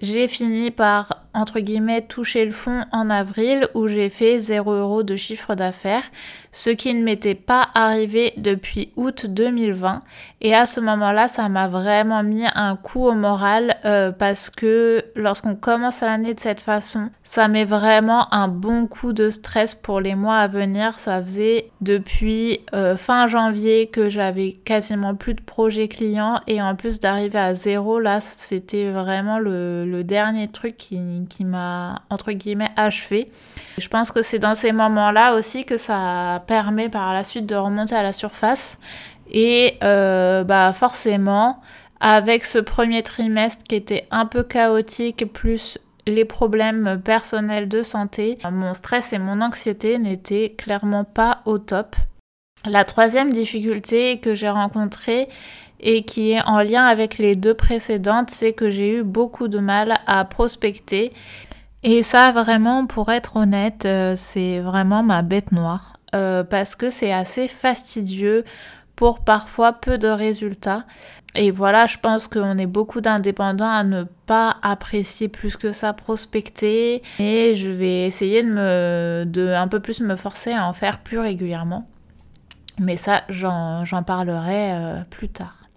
j'ai 0.00 0.28
fini 0.28 0.70
par 0.70 1.24
entre 1.34 1.60
guillemets 1.60 2.02
touché 2.02 2.44
le 2.44 2.52
fond 2.52 2.84
en 2.92 3.10
avril 3.10 3.68
où 3.74 3.88
j'ai 3.88 4.08
fait 4.08 4.38
0 4.40 4.72
euros 4.72 5.02
de 5.02 5.16
chiffre 5.16 5.54
d'affaires, 5.54 6.04
ce 6.52 6.70
qui 6.70 6.94
ne 6.94 7.02
m'était 7.02 7.34
pas 7.34 7.68
arrivé 7.74 8.32
depuis 8.36 8.92
août 8.96 9.26
2020. 9.26 10.02
Et 10.40 10.54
à 10.54 10.66
ce 10.66 10.80
moment-là, 10.80 11.28
ça 11.28 11.48
m'a 11.48 11.68
vraiment 11.68 12.22
mis 12.22 12.46
un 12.54 12.76
coup 12.76 13.06
au 13.06 13.12
moral 13.12 13.76
euh, 13.84 14.12
parce 14.12 14.50
que 14.50 15.04
lorsqu'on 15.14 15.54
commence 15.54 16.00
l'année 16.00 16.34
de 16.34 16.40
cette 16.40 16.60
façon, 16.60 17.10
ça 17.22 17.48
met 17.48 17.64
vraiment 17.64 18.32
un 18.32 18.48
bon 18.48 18.86
coup 18.86 19.12
de 19.12 19.30
stress 19.30 19.74
pour 19.74 20.00
les 20.00 20.14
mois 20.14 20.38
à 20.38 20.48
venir. 20.48 20.98
Ça 20.98 21.22
faisait 21.22 21.70
depuis 21.80 22.60
euh, 22.74 22.96
fin 22.96 23.26
janvier 23.26 23.88
que 23.88 24.08
j'avais 24.08 24.52
quasiment 24.52 25.14
plus 25.14 25.34
de 25.34 25.42
projets 25.42 25.88
clients 25.88 26.40
et 26.46 26.62
en 26.62 26.76
plus 26.76 27.00
d'arriver 27.00 27.38
à 27.38 27.54
zéro, 27.54 27.98
là, 27.98 28.20
c'était 28.20 28.90
vraiment 28.90 29.38
le, 29.38 30.02
dernier 30.04 30.48
truc 30.48 30.76
qui, 30.76 30.98
qui 31.26 31.44
m'a 31.44 32.02
entre 32.10 32.32
guillemets 32.32 32.70
achevé. 32.76 33.30
Je 33.78 33.88
pense 33.88 34.12
que 34.12 34.22
c'est 34.22 34.38
dans 34.38 34.54
ces 34.54 34.72
moments-là 34.72 35.34
aussi 35.34 35.64
que 35.64 35.76
ça 35.76 36.44
permet 36.46 36.88
par 36.88 37.12
la 37.14 37.24
suite 37.24 37.46
de 37.46 37.54
remonter 37.54 37.94
à 37.94 38.02
la 38.02 38.12
surface. 38.12 38.78
Et 39.30 39.78
euh, 39.82 40.44
bah 40.44 40.72
forcément, 40.72 41.60
avec 42.00 42.44
ce 42.44 42.58
premier 42.58 43.02
trimestre 43.02 43.64
qui 43.64 43.74
était 43.74 44.06
un 44.10 44.26
peu 44.26 44.42
chaotique, 44.42 45.32
plus 45.32 45.78
les 46.06 46.24
problèmes 46.24 47.00
personnels 47.04 47.68
de 47.68 47.82
santé, 47.82 48.38
mon 48.50 48.74
stress 48.74 49.12
et 49.12 49.18
mon 49.18 49.40
anxiété 49.40 49.98
n'étaient 49.98 50.54
clairement 50.56 51.04
pas 51.04 51.42
au 51.44 51.58
top. 51.58 51.96
La 52.64 52.84
troisième 52.84 53.32
difficulté 53.32 54.18
que 54.18 54.34
j'ai 54.34 54.48
rencontrée 54.48 55.28
et 55.80 56.04
qui 56.04 56.32
est 56.32 56.42
en 56.42 56.60
lien 56.60 56.84
avec 56.84 57.18
les 57.18 57.34
deux 57.34 57.54
précédentes, 57.54 58.30
c'est 58.30 58.52
que 58.52 58.70
j'ai 58.70 58.96
eu 58.96 59.02
beaucoup 59.02 59.48
de 59.48 59.58
mal 59.58 59.94
à 60.06 60.24
prospecter. 60.24 61.12
Et 61.82 62.02
ça, 62.02 62.32
vraiment, 62.32 62.86
pour 62.86 63.10
être 63.10 63.36
honnête, 63.36 63.84
euh, 63.84 64.14
c'est 64.16 64.60
vraiment 64.60 65.02
ma 65.02 65.22
bête 65.22 65.52
noire. 65.52 65.94
Euh, 66.14 66.42
parce 66.42 66.74
que 66.74 66.90
c'est 66.90 67.12
assez 67.12 67.48
fastidieux 67.48 68.44
pour 68.96 69.20
parfois 69.20 69.74
peu 69.74 69.98
de 69.98 70.08
résultats. 70.08 70.84
Et 71.34 71.50
voilà, 71.50 71.86
je 71.86 71.98
pense 71.98 72.26
qu'on 72.26 72.58
est 72.58 72.66
beaucoup 72.66 73.00
d'indépendants 73.00 73.70
à 73.70 73.84
ne 73.84 74.04
pas 74.26 74.56
apprécier 74.62 75.28
plus 75.28 75.56
que 75.56 75.70
ça 75.70 75.92
prospecter. 75.92 77.02
Et 77.20 77.54
je 77.54 77.70
vais 77.70 78.06
essayer 78.06 78.42
de 78.42 78.48
me, 78.48 79.24
de 79.24 79.52
un 79.52 79.68
peu 79.68 79.78
plus 79.80 80.00
me 80.00 80.16
forcer 80.16 80.52
à 80.52 80.66
en 80.66 80.72
faire 80.72 80.98
plus 81.00 81.18
régulièrement. 81.18 81.86
Mais 82.80 82.96
ça, 82.96 83.22
j'en 83.28 83.84
parlerai 84.04 84.72
euh, 84.72 85.02
plus 85.10 85.28
tard. 85.28 85.67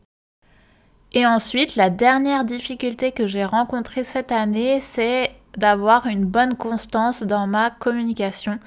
Et 1.14 1.26
ensuite, 1.26 1.76
la 1.76 1.90
dernière 1.90 2.46
difficulté 2.46 3.12
que 3.12 3.28
j'ai 3.28 3.44
rencontrée 3.44 4.04
cette 4.04 4.32
année, 4.32 4.80
c'est 4.80 5.32
d'avoir 5.58 6.08
une 6.08 6.26
bonne 6.26 6.56
constance 6.56 7.24
dans 7.24 7.48
ma 7.48 7.70
communication. 7.70 8.60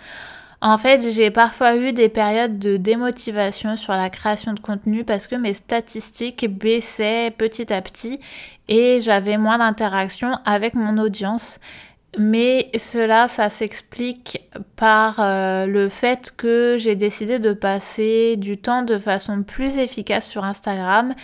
En 0.61 0.79
fait, 0.79 1.11
j'ai 1.11 1.31
parfois 1.31 1.77
eu 1.77 1.93
des 1.93 2.09
périodes 2.09 2.59
de 2.59 2.77
démotivation 2.77 3.77
sur 3.77 3.93
la 3.93 4.11
création 4.11 4.53
de 4.53 4.61
contenu 4.61 5.05
parce 5.05 5.27
que 5.27 5.37
mes 5.37 5.55
statistiques 5.55 6.47
baissaient 6.49 7.31
petit 7.31 7.73
à 7.73 7.83
petit 7.83 8.21
et 8.69 9.01
j'avais 9.01 9.37
moins 9.37 9.59
d'interaction 9.59 10.33
avec 10.45 10.75
mon 10.75 10.99
audience. 10.99 11.61
Mais 12.19 12.71
cela, 12.77 13.27
ça 13.29 13.49
s'explique 13.49 14.49
par 14.77 15.17
euh, 15.19 15.67
le 15.67 15.89
fait 15.89 16.33
que 16.37 16.77
j'ai 16.79 16.95
décidé 16.95 17.39
de 17.39 17.53
passer 17.53 18.37
du 18.37 18.57
temps 18.57 18.83
de 18.83 18.99
façon 18.99 19.43
plus 19.43 19.79
efficace 19.79 20.29
sur 20.29 20.45
Instagram 20.45 21.15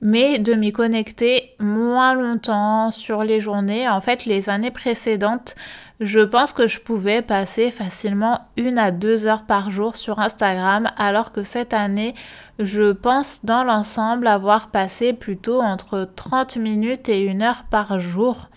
mais 0.00 0.38
de 0.38 0.54
m'y 0.54 0.72
connecter 0.72 1.54
moins 1.58 2.14
longtemps 2.14 2.90
sur 2.90 3.24
les 3.24 3.40
journées. 3.40 3.88
En 3.88 4.00
fait, 4.00 4.26
les 4.26 4.50
années 4.50 4.70
précédentes, 4.70 5.54
je 6.00 6.20
pense 6.20 6.52
que 6.52 6.66
je 6.66 6.80
pouvais 6.80 7.22
passer 7.22 7.70
facilement 7.70 8.40
une 8.56 8.78
à 8.78 8.90
deux 8.90 9.26
heures 9.26 9.44
par 9.44 9.70
jour 9.70 9.96
sur 9.96 10.18
Instagram, 10.18 10.90
alors 10.98 11.32
que 11.32 11.42
cette 11.42 11.72
année, 11.72 12.14
je 12.58 12.92
pense 12.92 13.44
dans 13.44 13.64
l'ensemble 13.64 14.26
avoir 14.26 14.68
passé 14.68 15.14
plutôt 15.14 15.62
entre 15.62 16.08
30 16.14 16.56
minutes 16.56 17.08
et 17.08 17.20
une 17.20 17.42
heure 17.42 17.64
par 17.70 17.98
jour. 17.98 18.50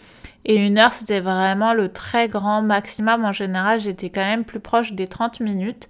Et 0.50 0.56
une 0.56 0.80
heure, 0.80 0.94
c'était 0.94 1.20
vraiment 1.20 1.76
le 1.76 1.90
très 1.90 2.28
grand 2.28 2.64
maximum. 2.64 3.24
En 3.24 3.32
général, 3.32 3.80
j'étais 3.80 4.10
quand 4.10 4.26
même 4.26 4.44
plus 4.44 4.60
proche 4.60 4.94
des 4.94 5.08
30 5.08 5.42
minutes. 5.42 5.88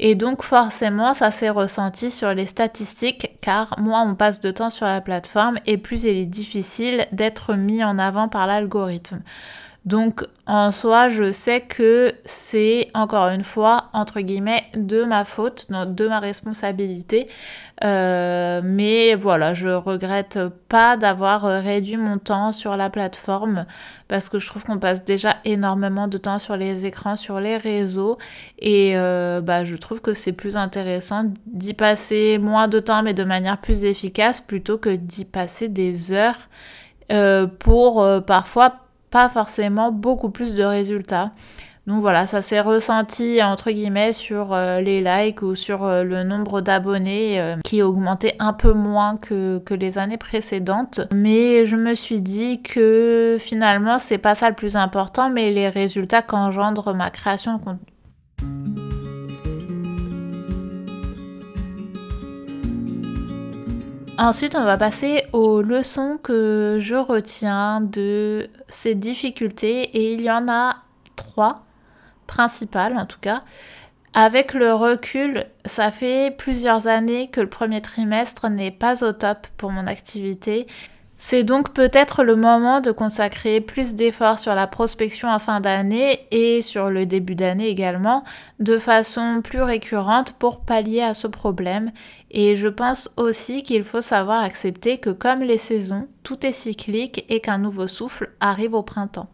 Et 0.00 0.16
donc 0.16 0.42
forcément, 0.42 1.14
ça 1.14 1.30
s'est 1.30 1.48
ressenti 1.48 2.10
sur 2.10 2.34
les 2.34 2.46
statistiques, 2.46 3.38
car 3.40 3.78
moins 3.78 4.02
on 4.02 4.16
passe 4.16 4.40
de 4.40 4.50
temps 4.50 4.68
sur 4.68 4.86
la 4.86 5.00
plateforme 5.00 5.60
et 5.64 5.78
plus 5.78 6.02
il 6.02 6.16
est 6.16 6.26
difficile 6.26 7.06
d'être 7.12 7.54
mis 7.54 7.84
en 7.84 8.00
avant 8.00 8.26
par 8.26 8.48
l'algorithme. 8.48 9.20
Donc 9.86 10.26
en 10.46 10.72
soi, 10.72 11.08
je 11.08 11.30
sais 11.30 11.62
que 11.62 12.12
c'est 12.26 12.88
encore 12.92 13.28
une 13.28 13.44
fois, 13.44 13.84
entre 13.94 14.20
guillemets, 14.20 14.64
de 14.76 15.04
ma 15.04 15.24
faute, 15.24 15.68
de 15.70 16.06
ma 16.06 16.20
responsabilité. 16.20 17.26
Euh, 17.82 18.60
mais 18.62 19.14
voilà, 19.14 19.54
je 19.54 19.68
regrette 19.68 20.38
pas 20.68 20.98
d'avoir 20.98 21.42
réduit 21.42 21.96
mon 21.96 22.18
temps 22.18 22.52
sur 22.52 22.76
la 22.76 22.90
plateforme 22.90 23.64
parce 24.06 24.28
que 24.28 24.38
je 24.38 24.46
trouve 24.48 24.64
qu'on 24.64 24.78
passe 24.78 25.02
déjà 25.02 25.36
énormément 25.46 26.08
de 26.08 26.18
temps 26.18 26.38
sur 26.38 26.58
les 26.58 26.84
écrans, 26.84 27.16
sur 27.16 27.40
les 27.40 27.56
réseaux. 27.56 28.18
Et 28.58 28.98
euh, 28.98 29.40
bah, 29.40 29.64
je 29.64 29.76
trouve 29.76 30.02
que 30.02 30.12
c'est 30.12 30.32
plus 30.32 30.58
intéressant 30.58 31.24
d'y 31.46 31.72
passer 31.72 32.36
moins 32.36 32.68
de 32.68 32.80
temps 32.80 33.02
mais 33.02 33.14
de 33.14 33.24
manière 33.24 33.56
plus 33.56 33.84
efficace 33.84 34.42
plutôt 34.42 34.76
que 34.76 34.90
d'y 34.90 35.24
passer 35.24 35.68
des 35.68 36.12
heures 36.12 36.50
euh, 37.10 37.46
pour 37.46 38.06
parfois 38.26 38.74
pas 39.10 39.28
forcément 39.28 39.92
beaucoup 39.92 40.30
plus 40.30 40.54
de 40.54 40.64
résultats. 40.64 41.32
Donc 41.86 42.02
voilà, 42.02 42.26
ça 42.26 42.42
s'est 42.42 42.60
ressenti 42.60 43.42
entre 43.42 43.70
guillemets 43.70 44.12
sur 44.12 44.52
euh, 44.52 44.80
les 44.80 45.00
likes 45.00 45.42
ou 45.42 45.54
sur 45.54 45.84
euh, 45.84 46.04
le 46.04 46.22
nombre 46.22 46.60
d'abonnés 46.60 47.40
euh, 47.40 47.56
qui 47.64 47.82
augmentait 47.82 48.36
un 48.38 48.52
peu 48.52 48.72
moins 48.72 49.16
que, 49.16 49.58
que, 49.58 49.74
les 49.74 49.98
années 49.98 50.18
précédentes. 50.18 51.00
Mais 51.12 51.64
je 51.66 51.76
me 51.76 51.94
suis 51.94 52.20
dit 52.20 52.62
que 52.62 53.38
finalement 53.40 53.98
c'est 53.98 54.18
pas 54.18 54.34
ça 54.34 54.48
le 54.50 54.54
plus 54.54 54.76
important, 54.76 55.30
mais 55.30 55.50
les 55.50 55.68
résultats 55.68 56.22
qu'engendre 56.22 56.92
ma 56.92 57.10
création 57.10 57.56
de 57.56 57.64
contenu. 57.64 58.99
Ensuite, 64.22 64.54
on 64.54 64.64
va 64.64 64.76
passer 64.76 65.24
aux 65.32 65.62
leçons 65.62 66.18
que 66.22 66.76
je 66.78 66.94
retiens 66.94 67.80
de 67.80 68.50
ces 68.68 68.94
difficultés 68.94 69.80
et 69.96 70.12
il 70.12 70.20
y 70.20 70.30
en 70.30 70.46
a 70.46 70.76
trois 71.16 71.64
principales 72.26 72.98
en 72.98 73.06
tout 73.06 73.18
cas. 73.18 73.44
Avec 74.12 74.52
le 74.52 74.74
recul, 74.74 75.46
ça 75.64 75.90
fait 75.90 76.36
plusieurs 76.36 76.86
années 76.86 77.30
que 77.30 77.40
le 77.40 77.48
premier 77.48 77.80
trimestre 77.80 78.50
n'est 78.50 78.70
pas 78.70 79.02
au 79.04 79.12
top 79.12 79.46
pour 79.56 79.70
mon 79.70 79.86
activité 79.86 80.66
c'est 81.22 81.44
donc 81.44 81.74
peut-être 81.74 82.24
le 82.24 82.34
moment 82.34 82.80
de 82.80 82.92
consacrer 82.92 83.60
plus 83.60 83.94
d'efforts 83.94 84.38
sur 84.38 84.54
la 84.54 84.66
prospection 84.66 85.28
en 85.28 85.38
fin 85.38 85.60
d'année 85.60 86.26
et 86.30 86.62
sur 86.62 86.88
le 86.88 87.04
début 87.04 87.34
d'année 87.34 87.68
également, 87.68 88.24
de 88.58 88.78
façon 88.78 89.42
plus 89.44 89.60
récurrente 89.60 90.32
pour 90.32 90.60
pallier 90.60 91.02
à 91.02 91.12
ce 91.12 91.26
problème. 91.26 91.92
Et 92.30 92.56
je 92.56 92.68
pense 92.68 93.10
aussi 93.18 93.62
qu'il 93.62 93.84
faut 93.84 94.00
savoir 94.00 94.42
accepter 94.42 94.96
que 94.96 95.10
comme 95.10 95.42
les 95.42 95.58
saisons, 95.58 96.08
tout 96.22 96.46
est 96.46 96.52
cyclique 96.52 97.26
et 97.28 97.40
qu'un 97.40 97.58
nouveau 97.58 97.86
souffle 97.86 98.30
arrive 98.40 98.72
au 98.72 98.82
printemps. 98.82 99.28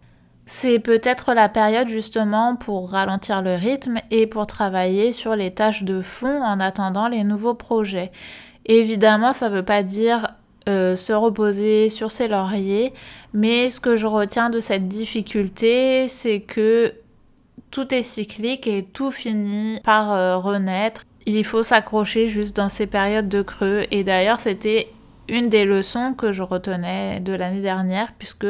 C'est 0.44 0.80
peut-être 0.80 1.34
la 1.34 1.48
période 1.48 1.88
justement 1.88 2.56
pour 2.56 2.90
ralentir 2.90 3.42
le 3.42 3.54
rythme 3.54 4.00
et 4.10 4.26
pour 4.26 4.48
travailler 4.48 5.12
sur 5.12 5.36
les 5.36 5.54
tâches 5.54 5.84
de 5.84 6.02
fond 6.02 6.42
en 6.42 6.58
attendant 6.58 7.06
les 7.06 7.22
nouveaux 7.22 7.54
projets. 7.54 8.10
Évidemment, 8.64 9.32
ça 9.32 9.48
ne 9.48 9.54
veut 9.54 9.64
pas 9.64 9.84
dire 9.84 10.26
euh, 10.68 10.96
se 10.96 11.12
reposer 11.12 11.88
sur 11.88 12.10
ses 12.10 12.28
lauriers. 12.28 12.92
Mais 13.32 13.70
ce 13.70 13.80
que 13.80 13.96
je 13.96 14.06
retiens 14.06 14.50
de 14.50 14.60
cette 14.60 14.88
difficulté, 14.88 16.08
c'est 16.08 16.40
que 16.40 16.92
tout 17.70 17.94
est 17.94 18.02
cyclique 18.02 18.66
et 18.66 18.84
tout 18.84 19.10
finit 19.10 19.80
par 19.84 20.12
euh, 20.12 20.36
renaître. 20.36 21.02
Il 21.26 21.44
faut 21.44 21.62
s'accrocher 21.62 22.28
juste 22.28 22.56
dans 22.56 22.68
ces 22.68 22.86
périodes 22.86 23.28
de 23.28 23.42
creux. 23.42 23.84
Et 23.90 24.04
d'ailleurs, 24.04 24.40
c'était 24.40 24.88
une 25.28 25.48
des 25.48 25.64
leçons 25.64 26.14
que 26.14 26.32
je 26.32 26.42
retenais 26.42 27.20
de 27.20 27.32
l'année 27.32 27.60
dernière, 27.60 28.12
puisque 28.18 28.46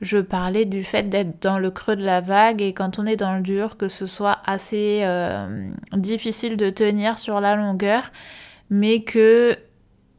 je 0.00 0.18
parlais 0.18 0.64
du 0.64 0.84
fait 0.84 1.04
d'être 1.04 1.42
dans 1.42 1.58
le 1.58 1.70
creux 1.70 1.96
de 1.96 2.04
la 2.04 2.20
vague 2.20 2.62
et 2.62 2.72
quand 2.72 2.98
on 2.98 3.06
est 3.06 3.16
dans 3.16 3.34
le 3.36 3.42
dur, 3.42 3.76
que 3.76 3.88
ce 3.88 4.06
soit 4.06 4.38
assez 4.44 5.00
euh, 5.02 5.70
difficile 5.92 6.56
de 6.56 6.70
tenir 6.70 7.18
sur 7.18 7.40
la 7.40 7.56
longueur, 7.56 8.10
mais 8.70 9.02
que 9.02 9.56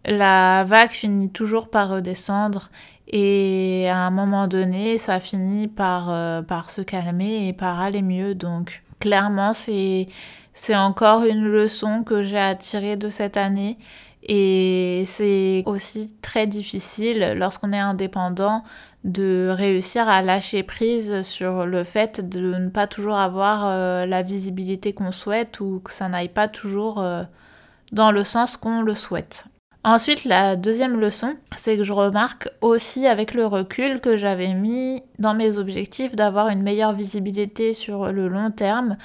la 0.06 0.64
vague 0.64 0.92
finit 0.92 1.30
toujours 1.32 1.70
par 1.70 1.90
redescendre 1.90 2.70
et 3.08 3.88
à 3.90 4.00
un 4.00 4.12
moment 4.12 4.48
donné, 4.48 4.98
ça 4.98 5.20
finit 5.20 5.68
par, 5.68 6.10
euh, 6.10 6.42
par 6.42 6.72
se 6.72 6.82
calmer 6.82 7.48
et 7.48 7.54
par 7.54 7.80
aller 7.80 8.02
mieux. 8.02 8.36
Donc 8.36 8.84
clairement, 9.00 9.54
c'est, 9.54 10.08
c'est 10.54 10.76
encore 10.76 11.24
une 11.26 11.46
leçon 11.46 12.04
que 12.04 12.24
j'ai 12.24 12.40
à 12.40 12.56
tirer 12.56 12.96
de 12.98 13.10
cette 13.10 13.38
année 13.38 13.78
Et 14.24 15.04
c'est 15.08 15.64
aussi 15.66 16.16
très 16.22 16.48
difficile 16.48 17.34
lorsqu'on 17.38 17.74
est 17.74 17.80
indépendant 17.80 18.64
de 19.04 19.50
réussir 19.52 20.10
à 20.10 20.24
lâcher 20.24 20.64
prise 20.64 21.22
sur 21.22 21.68
le 21.68 21.84
fait 21.84 22.28
de 22.28 22.40
ne 22.56 22.70
pas 22.70 22.88
toujours 22.88 23.18
avoir 23.18 23.66
euh, 23.66 24.06
la 24.08 24.24
visibilité 24.24 24.94
qu'on 24.94 25.12
souhaite 25.12 25.60
ou 25.60 25.80
que 25.80 25.92
ça 25.92 26.10
n'aille 26.10 26.30
pas 26.30 26.48
toujours 26.48 27.00
euh, 27.00 27.24
dans 27.92 28.12
le 28.12 28.24
sens 28.24 28.58
qu'on 28.58 28.82
le 28.82 28.96
souhaite. 28.96 29.46
Ensuite, 29.88 30.26
la 30.26 30.56
deuxième 30.56 31.00
leçon, 31.00 31.36
c'est 31.56 31.78
que 31.78 31.84
je 31.84 31.94
remarque 31.94 32.50
aussi 32.62 33.06
avec 33.06 33.36
le 33.36 33.46
recul 33.46 34.02
que 34.02 34.18
j'avais 34.18 34.56
mis 34.56 35.04
dans 35.20 35.36
mes 35.36 35.60
objectifs 35.60 36.16
d'avoir 36.16 36.48
une 36.48 36.64
meilleure 36.64 36.94
visibilité 36.94 37.72
sur 37.74 38.12
le 38.12 38.28
long 38.28 38.50
terme. 38.50 38.98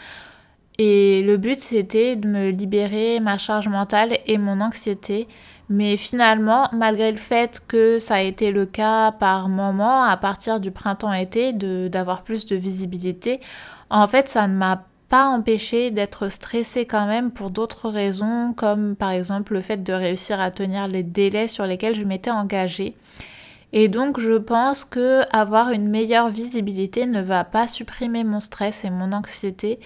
Et 0.79 1.21
le 1.23 1.37
but, 1.37 1.61
c'était 1.61 2.17
de 2.17 2.27
me 2.27 2.49
libérer 2.49 3.21
ma 3.21 3.37
charge 3.37 3.69
mentale 3.69 4.21
et 4.27 4.39
mon 4.39 4.63
anxiété. 4.63 5.29
Mais 5.69 5.99
finalement, 5.99 6.71
malgré 6.73 7.13
le 7.13 7.19
fait 7.19 7.61
que 7.69 7.99
ça 7.99 8.15
a 8.15 8.23
été 8.23 8.51
le 8.51 8.65
cas 8.65 9.13
par 9.13 9.51
moment, 9.51 10.05
à 10.05 10.17
partir 10.17 10.61
du 10.61 10.71
printemps-été, 10.71 11.53
d'avoir 11.91 12.23
plus 12.23 12.47
de 12.47 12.57
visibilité, 12.57 13.41
en 13.91 14.07
fait, 14.07 14.31
ça 14.31 14.49
ne 14.49 14.55
m'a 14.55 14.87
empêcher 15.19 15.91
d'être 15.91 16.29
stressé 16.29 16.87
quand 16.87 17.07
même 17.07 17.31
pour 17.31 17.51
d'autres 17.51 17.89
raisons, 17.89 18.55
comme 18.57 18.97
par 18.97 19.11
exemple 19.11 19.53
le 19.55 19.61
fait 19.61 19.83
de 19.83 19.93
réussir 19.93 20.41
à 20.41 20.51
tenir 20.51 20.89
les 20.89 21.03
délais 21.03 21.49
sur 21.49 21.67
lesquels 21.67 21.95
je 21.95 22.05
m'étais 22.05 22.31
engagée. 22.31 22.95
Et 23.73 23.89
donc 23.89 24.19
je 24.19 24.33
pense 24.33 24.85
que 24.85 25.23
avoir 25.33 25.71
une 25.71 25.89
meilleure 25.89 26.29
visibilité 26.29 27.07
ne 27.07 27.23
va 27.23 27.45
pas 27.45 27.69
supprimer 27.69 28.25
mon 28.25 28.41
stress 28.41 28.85
et 28.85 28.91
mon 28.91 29.13
anxiété, 29.13 29.79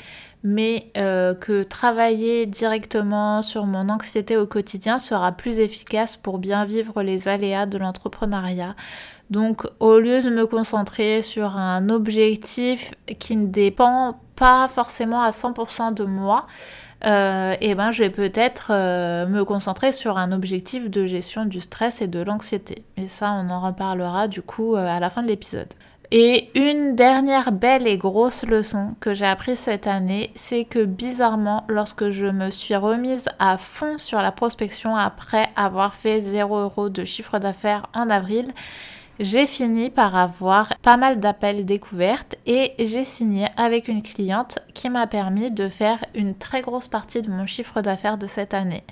mais 0.42 0.90
euh, 0.96 1.34
que 1.34 1.62
travailler 1.62 2.46
directement 2.46 3.42
sur 3.42 3.66
mon 3.66 3.88
anxiété 3.88 4.36
au 4.36 4.46
quotidien 4.46 4.98
sera 4.98 5.32
plus 5.32 5.58
efficace 5.58 6.16
pour 6.16 6.38
bien 6.38 6.64
vivre 6.64 7.02
les 7.02 7.28
aléas 7.28 7.66
de 7.66 7.76
l'entrepreneuriat. 7.76 8.74
Donc 9.30 9.66
au 9.80 9.98
lieu 9.98 10.22
de 10.22 10.30
me 10.30 10.46
concentrer 10.46 11.22
sur 11.22 11.56
un 11.56 11.88
objectif 11.88 12.94
qui 13.18 13.36
ne 13.36 13.46
dépend 13.46 14.18
pas 14.36 14.68
forcément 14.68 15.22
à 15.22 15.30
100% 15.30 15.94
de 15.94 16.04
moi, 16.04 16.46
euh, 17.04 17.54
et 17.60 17.74
ben 17.74 17.90
je 17.90 18.02
vais 18.02 18.10
peut-être 18.10 18.68
euh, 18.70 19.26
me 19.26 19.44
concentrer 19.44 19.92
sur 19.92 20.16
un 20.16 20.32
objectif 20.32 20.88
de 20.88 21.06
gestion 21.06 21.44
du 21.44 21.60
stress 21.60 22.00
et 22.00 22.06
de 22.06 22.20
l'anxiété. 22.20 22.84
Et 22.96 23.08
ça, 23.08 23.32
on 23.32 23.50
en 23.50 23.60
reparlera 23.60 24.26
du 24.26 24.40
coup 24.40 24.74
euh, 24.74 24.86
à 24.86 25.00
la 25.00 25.10
fin 25.10 25.22
de 25.22 25.28
l'épisode. 25.28 25.68
Et 26.10 26.50
une 26.54 26.94
dernière 26.94 27.50
belle 27.50 27.86
et 27.86 27.98
grosse 27.98 28.44
leçon 28.44 28.94
que 29.00 29.14
j'ai 29.14 29.26
apprise 29.26 29.58
cette 29.58 29.86
année, 29.86 30.30
c'est 30.34 30.64
que 30.64 30.84
bizarrement, 30.84 31.64
lorsque 31.68 32.10
je 32.10 32.26
me 32.26 32.50
suis 32.50 32.76
remise 32.76 33.28
à 33.38 33.58
fond 33.58 33.98
sur 33.98 34.22
la 34.22 34.30
prospection 34.30 34.96
après 34.96 35.48
avoir 35.56 35.94
fait 35.94 36.20
0 36.20 36.56
euros 36.56 36.88
de 36.88 37.04
chiffre 37.04 37.38
d'affaires 37.38 37.86
en 37.94 38.10
avril, 38.10 38.46
j'ai 39.20 39.46
fini 39.46 39.90
par 39.90 40.16
avoir 40.16 40.72
pas 40.82 40.96
mal 40.96 41.20
d'appels 41.20 41.64
découvertes 41.64 42.36
et 42.46 42.72
j'ai 42.78 43.04
signé 43.04 43.46
avec 43.56 43.88
une 43.88 44.02
cliente 44.02 44.58
qui 44.74 44.90
m'a 44.90 45.06
permis 45.06 45.50
de 45.50 45.68
faire 45.68 46.04
une 46.14 46.34
très 46.34 46.62
grosse 46.62 46.88
partie 46.88 47.22
de 47.22 47.30
mon 47.30 47.46
chiffre 47.46 47.80
d'affaires 47.80 48.18
de 48.18 48.26
cette 48.26 48.54
année. 48.54 48.84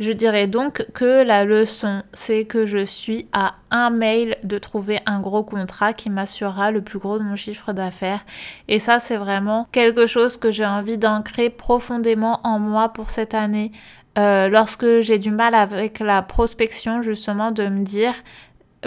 Je 0.00 0.10
dirais 0.10 0.48
donc 0.48 0.84
que 0.92 1.22
la 1.22 1.44
leçon, 1.44 2.02
c'est 2.12 2.46
que 2.46 2.66
je 2.66 2.84
suis 2.84 3.28
à 3.32 3.54
un 3.70 3.90
mail 3.90 4.36
de 4.42 4.58
trouver 4.58 4.98
un 5.06 5.20
gros 5.20 5.44
contrat 5.44 5.92
qui 5.92 6.10
m'assurera 6.10 6.72
le 6.72 6.82
plus 6.82 6.98
gros 6.98 7.20
de 7.20 7.22
mon 7.22 7.36
chiffre 7.36 7.72
d'affaires. 7.72 8.24
Et 8.66 8.80
ça, 8.80 8.98
c'est 8.98 9.16
vraiment 9.16 9.68
quelque 9.70 10.06
chose 10.06 10.36
que 10.36 10.50
j'ai 10.50 10.66
envie 10.66 10.98
d'ancrer 10.98 11.48
profondément 11.48 12.40
en 12.42 12.58
moi 12.58 12.88
pour 12.88 13.08
cette 13.08 13.34
année. 13.34 13.70
Euh, 14.18 14.48
lorsque 14.48 15.00
j'ai 15.00 15.18
du 15.18 15.30
mal 15.30 15.54
avec 15.54 16.00
la 16.00 16.22
prospection, 16.22 17.02
justement, 17.02 17.52
de 17.52 17.68
me 17.68 17.84
dire 17.84 18.14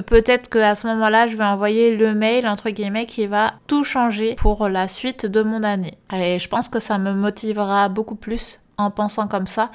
peut-être 0.05 0.49
qu'à 0.49 0.75
ce 0.75 0.87
moment-là, 0.87 1.27
je 1.27 1.35
vais 1.35 1.43
envoyer 1.43 1.95
le 1.95 2.13
mail, 2.13 2.47
entre 2.47 2.69
guillemets, 2.69 3.05
qui 3.05 3.25
va 3.27 3.53
tout 3.67 3.83
changer 3.83 4.35
pour 4.35 4.67
la 4.69 4.87
suite 4.87 5.25
de 5.25 5.41
mon 5.41 5.63
année. 5.63 5.97
Et 6.13 6.39
je 6.39 6.47
pense 6.47 6.69
que 6.69 6.79
ça 6.79 6.97
me 6.97 7.13
motivera 7.13 7.89
beaucoup 7.89 8.15
plus 8.15 8.59
en 8.77 8.91
pensant 8.91 9.27
comme 9.27 9.47
ça, 9.47 9.71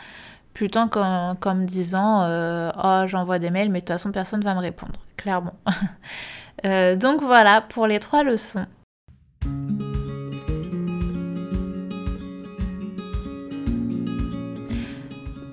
plutôt 0.54 0.86
qu'en 0.86 1.36
comme 1.38 1.64
disant 1.64 2.22
euh, 2.22 2.70
Oh, 2.82 3.04
j'envoie 3.06 3.38
des 3.38 3.50
mails, 3.50 3.70
mais 3.70 3.80
de 3.80 3.84
toute 3.84 3.94
façon, 3.94 4.12
personne 4.12 4.40
ne 4.40 4.44
va 4.44 4.54
me 4.54 4.60
répondre, 4.60 5.00
clairement. 5.16 5.54
Euh, 6.64 6.94
donc 6.94 7.22
voilà 7.22 7.60
pour 7.60 7.88
les 7.88 7.98
trois 7.98 8.22
leçons. 8.22 8.66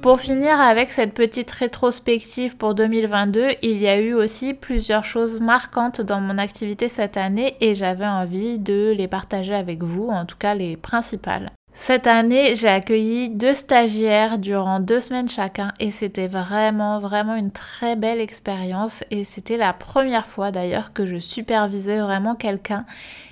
Pour 0.01 0.21
finir 0.21 0.61
avec 0.61 0.89
cette 0.89 1.13
petite 1.13 1.51
rétrospective 1.51 2.55
pour 2.55 2.73
2022, 2.73 3.49
il 3.61 3.81
y 3.81 3.87
a 3.89 3.99
eu 3.99 4.13
aussi 4.13 4.53
plusieurs 4.53 5.03
choses 5.03 5.41
marquantes 5.41 5.99
dans 5.99 6.21
mon 6.21 6.37
activité 6.37 6.87
cette 6.87 7.17
année 7.17 7.57
et 7.59 7.75
j'avais 7.75 8.07
envie 8.07 8.59
de 8.59 8.93
les 8.97 9.09
partager 9.09 9.53
avec 9.53 9.83
vous, 9.83 10.07
en 10.07 10.25
tout 10.25 10.37
cas 10.37 10.55
les 10.55 10.77
principales. 10.77 11.51
Cette 11.73 12.07
année, 12.07 12.55
j'ai 12.55 12.69
accueilli 12.69 13.29
deux 13.29 13.53
stagiaires 13.53 14.37
durant 14.37 14.79
deux 14.79 15.01
semaines 15.01 15.29
chacun 15.29 15.71
et 15.79 15.91
c'était 15.91 16.27
vraiment, 16.27 16.99
vraiment 16.99 17.35
une 17.35 17.51
très 17.51 17.95
belle 17.95 18.19
expérience 18.21 19.03
et 19.11 19.25
c'était 19.25 19.57
la 19.57 19.73
première 19.73 20.27
fois 20.27 20.51
d'ailleurs 20.51 20.93
que 20.93 21.05
je 21.05 21.17
supervisais 21.17 21.99
vraiment 21.99 22.35
quelqu'un 22.35 22.85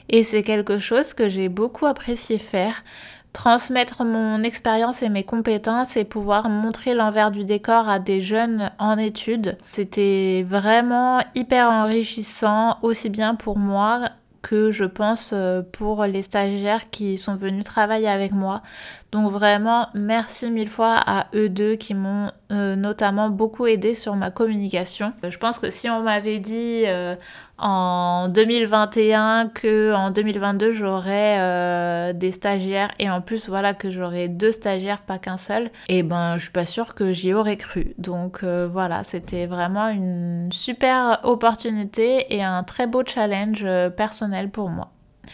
et 0.09 0.23
c'est 0.23 0.43
quelque 0.43 0.79
chose 0.79 1.13
que 1.13 1.27
j'ai 1.27 1.49
beaucoup 1.49 1.85
apprécié 1.85 2.37
faire 2.37 2.83
transmettre 3.33 4.03
mon 4.03 4.43
expérience 4.43 5.03
et 5.03 5.09
mes 5.09 5.23
compétences 5.23 5.95
et 5.95 6.03
pouvoir 6.03 6.49
montrer 6.49 6.93
l'envers 6.93 7.31
du 7.31 7.45
décor 7.45 7.87
à 7.87 7.99
des 7.99 8.19
jeunes 8.19 8.71
en 8.79 8.97
études. 8.97 9.57
C'était 9.71 10.45
vraiment 10.47 11.21
hyper 11.35 11.69
enrichissant, 11.69 12.77
aussi 12.81 13.09
bien 13.09 13.35
pour 13.35 13.57
moi 13.57 14.09
que 14.41 14.71
je 14.71 14.85
pense 14.85 15.31
euh, 15.33 15.61
pour 15.71 16.05
les 16.05 16.23
stagiaires 16.23 16.89
qui 16.89 17.17
sont 17.17 17.35
venus 17.35 17.63
travailler 17.63 18.07
avec 18.07 18.31
moi. 18.31 18.61
Donc 19.11 19.31
vraiment, 19.31 19.87
merci 19.93 20.51
mille 20.51 20.67
fois 20.67 20.95
à 20.97 21.27
eux 21.33 21.47
deux 21.47 21.75
qui 21.75 21.93
m'ont 21.93 22.31
euh, 22.51 22.75
notamment 22.75 23.29
beaucoup 23.29 23.65
aidé 23.65 23.93
sur 23.93 24.15
ma 24.15 24.31
communication. 24.31 25.13
Euh, 25.23 25.31
je 25.31 25.37
pense 25.37 25.59
que 25.59 25.69
si 25.69 25.89
on 25.89 26.01
m'avait 26.01 26.39
dit 26.39 26.83
en 27.57 28.27
2021 28.27 29.47
que 29.47 29.93
en 29.93 30.11
2022 30.11 30.73
j'aurais 30.73 32.13
des 32.13 32.31
stagiaires 32.31 32.91
et 32.99 33.09
en 33.09 33.21
plus 33.21 33.47
voilà 33.47 33.73
que 33.73 33.89
j'aurais 33.89 34.27
deux 34.27 34.51
stagiaires 34.51 35.01
pas 35.01 35.17
qu'un 35.17 35.37
seul, 35.37 35.65
et 35.87 35.99
eh 35.99 36.03
ben 36.03 36.37
je 36.37 36.43
suis 36.43 36.51
pas 36.51 36.65
sûre 36.65 36.93
que 36.93 37.13
j'y 37.13 37.33
aurais 37.33 37.57
cru. 37.57 37.93
Donc 37.97 38.43
voilà, 38.43 39.03
c'était 39.03 39.45
vraiment 39.45 39.87
une 39.87 40.49
super 40.51 41.19
opportunité 41.23 42.35
et 42.35 42.43
un 42.43 42.63
très 42.63 42.87
beau 42.87 43.03
challenge 43.05 43.65
personnel 43.95 44.49
pour 44.49 44.69
moi. 44.69 44.91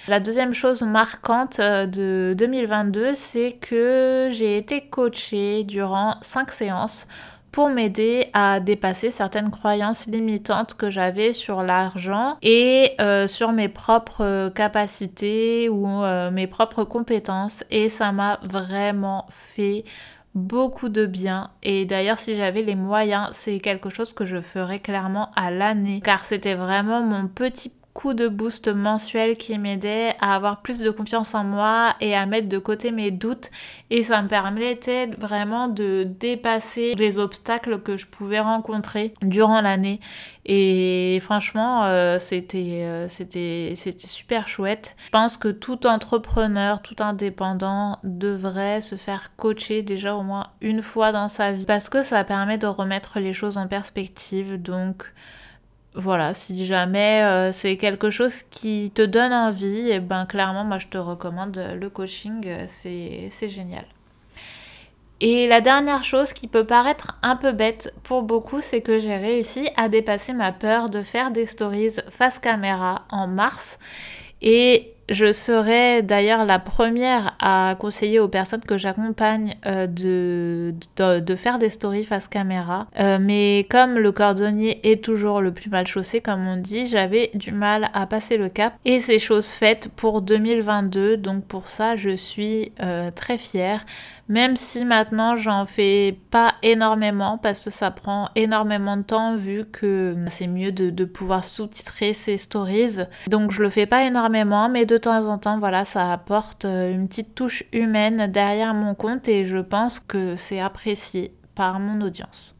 La 0.07 0.19
deuxième 0.19 0.53
chose 0.53 0.81
marquante 0.83 1.59
euh, 1.59 1.85
de 1.85 2.33
2022, 2.37 3.13
c'est 3.13 3.53
que 3.53 4.29
j'ai 4.31 4.57
été 4.57 4.81
coachée 4.81 5.63
durant 5.63 6.15
5 6.21 6.51
séances 6.51 7.07
pour 7.53 7.69
m'aider 7.69 8.27
à 8.33 8.59
dépasser 8.59 9.11
certaines 9.11 9.51
croyances 9.51 10.07
limitantes 10.07 10.73
que 10.73 10.89
j'avais 10.89 11.33
sur 11.33 11.61
l'argent 11.61 12.37
et 12.41 12.93
euh, 12.99 13.27
sur 13.27 13.51
mes 13.51 13.69
propres 13.69 14.49
capacités 14.49 15.69
ou 15.69 16.03
euh, 16.03 16.31
mes 16.31 16.47
propres 16.47 16.83
compétences. 16.83 17.63
Et 17.69 17.89
ça 17.89 18.11
m'a 18.11 18.39
vraiment 18.43 19.27
fait 19.29 19.85
beaucoup 20.33 20.89
de 20.89 21.05
bien 21.05 21.51
et 21.61 21.85
d'ailleurs 21.85 22.17
si 22.17 22.35
j'avais 22.35 22.63
les 22.63 22.73
moyens 22.73 23.29
c'est 23.33 23.59
quelque 23.59 23.91
chose 23.91 24.13
que 24.13 24.25
je 24.25 24.41
ferais 24.41 24.79
clairement 24.79 25.29
à 25.35 25.51
l'année 25.51 26.01
car 26.03 26.25
c'était 26.25 26.55
vraiment 26.55 27.03
mon 27.03 27.27
petit 27.27 27.71
coup 27.93 28.13
de 28.13 28.27
boost 28.27 28.67
mensuel 28.69 29.37
qui 29.37 29.57
m'aidait 29.57 30.15
à 30.19 30.35
avoir 30.35 30.61
plus 30.61 30.79
de 30.79 30.89
confiance 30.89 31.35
en 31.35 31.43
moi 31.43 31.95
et 32.01 32.15
à 32.15 32.25
mettre 32.25 32.49
de 32.49 32.57
côté 32.57 32.91
mes 32.91 33.11
doutes. 33.11 33.51
Et 33.89 34.03
ça 34.03 34.21
me 34.21 34.27
permettait 34.27 35.07
vraiment 35.17 35.67
de 35.67 36.03
dépasser 36.03 36.95
les 36.95 37.19
obstacles 37.19 37.79
que 37.81 37.95
je 37.95 38.07
pouvais 38.07 38.39
rencontrer 38.39 39.13
durant 39.21 39.61
l'année. 39.61 39.99
Et 40.45 41.19
franchement 41.21 41.85
euh, 41.85 42.19
c'était 42.19 42.81
euh, 42.83 43.07
c'était 43.07 43.73
c'était 43.75 44.07
super 44.07 44.47
chouette. 44.47 44.95
Je 45.05 45.09
pense 45.11 45.37
que 45.37 45.47
tout 45.49 45.85
entrepreneur, 45.85 46.81
tout 46.81 46.95
indépendant 46.99 47.99
devrait 48.03 48.81
se 48.81 48.95
faire 48.95 49.35
coacher 49.37 49.83
déjà 49.83 50.15
au 50.15 50.23
moins 50.23 50.47
une 50.61 50.81
fois 50.81 51.11
dans 51.11 51.27
sa 51.27 51.51
vie. 51.51 51.65
Parce 51.65 51.89
que 51.89 52.01
ça 52.01 52.23
permet 52.23 52.57
de 52.57 52.67
remettre 52.67 53.19
les 53.19 53.33
choses 53.33 53.57
en 53.57 53.67
perspective. 53.67 54.61
Donc 54.61 55.05
voilà, 55.95 56.33
si 56.33 56.65
jamais 56.65 57.21
euh, 57.23 57.51
c'est 57.51 57.77
quelque 57.77 58.09
chose 58.09 58.43
qui 58.43 58.91
te 58.93 59.01
donne 59.01 59.33
envie, 59.33 59.89
et 59.89 59.95
eh 59.95 59.99
ben 59.99 60.25
clairement, 60.25 60.63
moi 60.63 60.79
je 60.79 60.87
te 60.87 60.97
recommande 60.97 61.61
le 61.79 61.89
coaching, 61.89 62.43
euh, 62.47 62.65
c'est 62.67 63.49
génial. 63.49 63.85
Et 65.21 65.47
la 65.47 65.61
dernière 65.61 66.03
chose 66.03 66.33
qui 66.33 66.47
peut 66.47 66.65
paraître 66.65 67.17
un 67.21 67.35
peu 67.35 67.51
bête 67.51 67.93
pour 68.03 68.23
beaucoup, 68.23 68.59
c'est 68.59 68.81
que 68.81 68.99
j'ai 68.99 69.15
réussi 69.15 69.69
à 69.77 69.87
dépasser 69.87 70.33
ma 70.33 70.51
peur 70.51 70.89
de 70.89 71.03
faire 71.03 71.31
des 71.31 71.45
stories 71.45 71.95
face 72.09 72.39
caméra 72.39 73.03
en 73.09 73.27
mars. 73.27 73.79
Et 74.41 74.92
je 75.09 75.31
serai 75.31 76.01
d'ailleurs 76.01 76.45
la 76.45 76.59
première 76.59 77.35
à 77.41 77.75
conseiller 77.77 78.19
aux 78.19 78.27
personnes 78.27 78.61
que 78.61 78.77
j'accompagne 78.77 79.55
euh, 79.65 79.85
de, 79.87 81.35
faire 81.35 81.59
des 81.59 81.69
stories 81.69 82.05
face 82.05 82.27
caméra. 82.27 82.87
Euh, 82.99 83.17
mais 83.19 83.67
comme 83.69 83.97
le 83.97 84.11
cordonnier 84.11 84.79
est 84.89 85.03
toujours 85.03 85.41
le 85.41 85.51
plus 85.51 85.69
mal 85.69 85.87
chaussé, 85.87 86.21
comme 86.21 86.47
on 86.47 86.57
dit, 86.57 86.85
j'avais 86.85 87.31
du 87.33 87.51
mal 87.51 87.89
à 87.93 88.07
passer 88.07 88.37
le 88.37 88.49
cap. 88.49 88.75
Et 88.85 88.99
c'est 88.99 89.19
chose 89.19 89.47
faite 89.47 89.89
pour 89.95 90.21
2022. 90.21 91.17
Donc 91.17 91.45
pour 91.45 91.67
ça, 91.67 91.95
je 91.95 92.15
suis 92.15 92.71
euh, 92.81 93.11
très 93.11 93.37
fière. 93.37 93.85
Même 94.29 94.55
si 94.55 94.85
maintenant 94.85 95.35
j'en 95.35 95.65
fais 95.65 96.17
pas 96.31 96.55
énormément 96.61 97.37
parce 97.37 97.65
que 97.65 97.69
ça 97.69 97.91
prend 97.91 98.29
énormément 98.35 98.95
de 98.95 99.03
temps 99.03 99.35
vu 99.35 99.65
que 99.65 100.15
c'est 100.29 100.47
mieux 100.47 100.71
de, 100.71 101.05
pouvoir 101.05 101.43
sous-titrer 101.43 102.13
ces 102.13 102.37
stories. 102.37 102.99
Donc 103.27 103.51
je 103.51 103.63
le 103.63 103.69
fais 103.69 103.85
pas 103.85 104.05
énormément 104.05 104.69
mais 104.69 104.85
de 104.85 104.97
temps 104.97 105.27
en 105.27 105.37
temps 105.37 105.59
voilà 105.59 105.83
ça 105.85 106.11
apporte 106.11 106.65
euh, 106.65 106.93
une 106.93 107.07
petite 107.07 107.35
touche 107.35 107.63
humaine 107.73 108.31
derrière 108.31 108.73
mon 108.73 108.95
compte 108.95 109.27
et 109.27 109.45
je 109.45 109.57
pense 109.57 109.99
que 109.99 110.35
c'est 110.37 110.59
apprécié 110.59 111.35
par 111.55 111.79
mon 111.79 112.01
audience. 112.01 112.59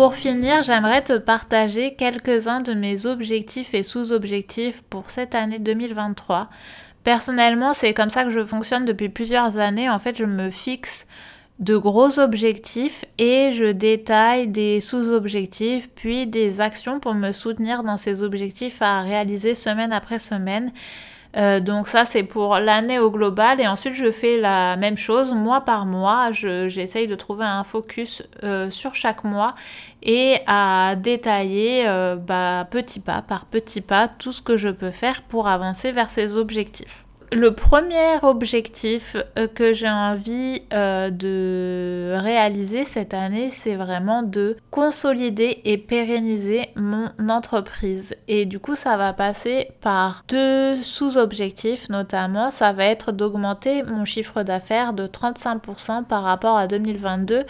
Pour 0.00 0.14
finir, 0.14 0.62
j'aimerais 0.62 1.04
te 1.04 1.18
partager 1.18 1.94
quelques-uns 1.94 2.62
de 2.62 2.72
mes 2.72 3.04
objectifs 3.04 3.74
et 3.74 3.82
sous-objectifs 3.82 4.80
pour 4.80 5.10
cette 5.10 5.34
année 5.34 5.58
2023. 5.58 6.48
Personnellement, 7.04 7.74
c'est 7.74 7.92
comme 7.92 8.08
ça 8.08 8.24
que 8.24 8.30
je 8.30 8.42
fonctionne 8.42 8.86
depuis 8.86 9.10
plusieurs 9.10 9.58
années. 9.58 9.90
En 9.90 9.98
fait, 9.98 10.16
je 10.16 10.24
me 10.24 10.50
fixe 10.50 11.06
de 11.58 11.76
gros 11.76 12.18
objectifs 12.18 13.04
et 13.18 13.52
je 13.52 13.72
détaille 13.72 14.48
des 14.48 14.80
sous-objectifs 14.80 15.90
puis 15.94 16.26
des 16.26 16.62
actions 16.62 16.98
pour 16.98 17.12
me 17.12 17.32
soutenir 17.32 17.82
dans 17.82 17.98
ces 17.98 18.22
objectifs 18.22 18.80
à 18.80 19.02
réaliser 19.02 19.54
semaine 19.54 19.92
après 19.92 20.18
semaine. 20.18 20.72
Euh, 21.36 21.60
donc 21.60 21.86
ça 21.86 22.04
c'est 22.04 22.24
pour 22.24 22.56
l'année 22.58 22.98
au 22.98 23.10
global 23.10 23.60
et 23.60 23.68
ensuite 23.68 23.94
je 23.94 24.10
fais 24.10 24.38
la 24.38 24.76
même 24.76 24.96
chose 24.96 25.32
mois 25.32 25.60
par 25.60 25.86
mois. 25.86 26.30
J'essaye 26.32 27.06
de 27.06 27.14
trouver 27.14 27.44
un 27.44 27.64
focus 27.64 28.22
euh, 28.42 28.70
sur 28.70 28.94
chaque 28.94 29.24
mois 29.24 29.54
et 30.02 30.38
à 30.46 30.96
détailler 30.96 31.86
euh, 31.86 32.16
bah, 32.16 32.66
petit 32.70 33.00
pas 33.00 33.22
par 33.22 33.44
petit 33.46 33.80
pas 33.80 34.08
tout 34.08 34.32
ce 34.32 34.42
que 34.42 34.56
je 34.56 34.68
peux 34.68 34.90
faire 34.90 35.22
pour 35.22 35.46
avancer 35.48 35.92
vers 35.92 36.10
ces 36.10 36.36
objectifs 36.36 37.04
le 37.32 37.54
premier 37.54 38.18
objectif 38.22 39.16
euh, 39.38 39.46
que 39.46 39.72
j'ai 39.72 39.88
envie 39.88 40.62
euh, 40.72 41.10
de 41.10 42.16
réaliser 42.20 42.84
cette 42.84 43.14
année, 43.14 43.50
c'est 43.50 43.76
vraiment 43.76 44.22
de 44.22 44.56
consolider 44.70 45.60
et 45.64 45.78
pérenniser 45.78 46.70
mon 46.74 47.08
entreprise. 47.28 48.16
Et 48.26 48.46
du 48.46 48.58
coup, 48.58 48.74
ça 48.74 48.96
va 48.96 49.12
passer 49.12 49.68
par 49.80 50.24
deux 50.28 50.82
sous-objectifs, 50.82 51.88
notamment, 51.88 52.50
ça 52.50 52.72
va 52.72 52.86
être 52.86 53.12
d'augmenter 53.12 53.84
mon 53.84 54.04
chiffre 54.04 54.42
d'affaires 54.42 54.92
de 54.92 55.06
35% 55.06 56.04
par 56.04 56.24
rapport 56.24 56.56
à 56.56 56.66
2022 56.66 57.44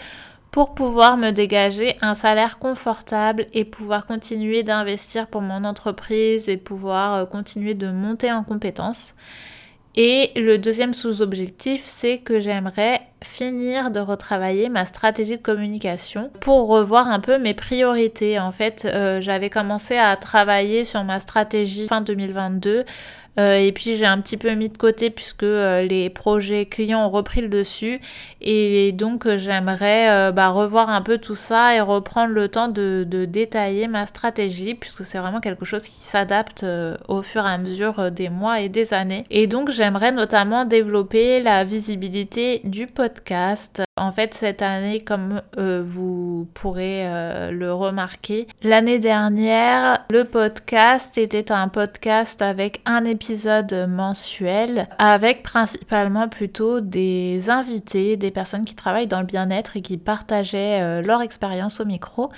pour 0.51 0.75
pouvoir 0.75 1.17
me 1.17 1.31
dégager 1.31 1.95
un 2.01 2.13
salaire 2.13 2.59
confortable 2.59 3.47
et 3.53 3.63
pouvoir 3.63 4.05
continuer 4.05 4.63
d'investir 4.63 5.27
pour 5.27 5.41
mon 5.41 5.63
entreprise 5.63 6.49
et 6.49 6.57
pouvoir 6.57 7.13
euh, 7.13 7.25
continuer 7.25 7.73
de 7.73 7.89
monter 7.89 8.31
en 8.31 8.43
compétences. 8.43 9.15
Et 9.95 10.31
le 10.37 10.57
deuxième 10.57 10.93
sous-objectif, 10.93 11.83
c'est 11.85 12.17
que 12.19 12.39
j'aimerais 12.39 13.01
finir 13.23 13.91
de 13.91 13.99
retravailler 13.99 14.69
ma 14.69 14.85
stratégie 14.85 15.37
de 15.37 15.41
communication 15.41 16.31
pour 16.39 16.67
revoir 16.69 17.07
un 17.07 17.19
peu 17.19 17.37
mes 17.37 17.53
priorités. 17.53 18.39
En 18.39 18.51
fait, 18.51 18.87
euh, 18.91 19.21
j'avais 19.21 19.49
commencé 19.49 19.97
à 19.97 20.15
travailler 20.15 20.85
sur 20.85 21.03
ma 21.03 21.19
stratégie 21.19 21.87
fin 21.87 22.01
2022 22.01 22.85
euh, 23.39 23.55
et 23.55 23.71
puis 23.71 23.95
j'ai 23.95 24.05
un 24.05 24.19
petit 24.19 24.37
peu 24.37 24.51
mis 24.51 24.69
de 24.69 24.77
côté 24.77 25.09
puisque 25.09 25.43
euh, 25.43 25.81
les 25.83 26.09
projets 26.09 26.65
clients 26.65 27.05
ont 27.05 27.09
repris 27.09 27.41
le 27.41 27.47
dessus. 27.47 28.01
Et 28.41 28.91
donc 28.91 29.25
euh, 29.25 29.37
j'aimerais 29.37 30.31
bah, 30.31 30.49
revoir 30.49 30.89
un 30.89 31.01
peu 31.01 31.17
tout 31.17 31.35
ça 31.35 31.75
et 31.75 31.81
reprendre 31.81 32.33
le 32.33 32.47
temps 32.49 32.67
de, 32.67 33.05
de 33.07 33.25
détailler 33.25 33.87
ma 33.87 34.05
stratégie 34.05 34.75
puisque 34.75 35.05
c'est 35.05 35.19
vraiment 35.19 35.39
quelque 35.39 35.65
chose 35.65 35.83
qui 35.83 36.01
s'adapte 36.01 36.65
au 37.07 37.21
fur 37.21 37.45
et 37.45 37.49
à 37.49 37.57
mesure 37.57 38.11
des 38.11 38.29
mois 38.29 38.61
et 38.61 38.69
des 38.69 38.93
années. 38.93 39.25
Et 39.29 39.47
donc 39.47 39.69
j'aimerais 39.69 40.11
notamment 40.11 40.65
développer 40.65 41.41
la 41.41 41.63
visibilité 41.63 42.61
du 42.63 42.85
podcast. 42.87 43.83
En 44.01 44.11
fait 44.11 44.33
cette 44.33 44.61
année 44.61 44.99
comme 44.99 45.41
vous 45.57 46.47
pourrez 46.53 47.05
le 47.51 47.73
remarquer, 47.73 48.47
l'année 48.63 48.99
dernière 48.99 50.05
le 50.09 50.23
podcast 50.23 51.17
était 51.17 51.51
un 51.51 51.67
podcast 51.67 52.41
avec 52.41 52.81
un 52.85 53.05
épisode 53.05 53.21
épisode 53.21 53.87
mensuel 53.87 54.89
avec 54.97 55.43
principalement 55.43 56.27
plutôt 56.27 56.81
des 56.81 57.51
invités, 57.51 58.17
des 58.17 58.31
personnes 58.31 58.65
qui 58.65 58.75
travaillent 58.75 59.07
dans 59.07 59.19
le 59.19 59.25
bien-être 59.25 59.77
et 59.77 59.81
qui 59.81 59.97
partageaient 59.97 60.81
euh, 60.81 61.01
leur 61.01 61.21
expérience 61.21 61.79
au 61.79 61.85
micro. 61.85 62.31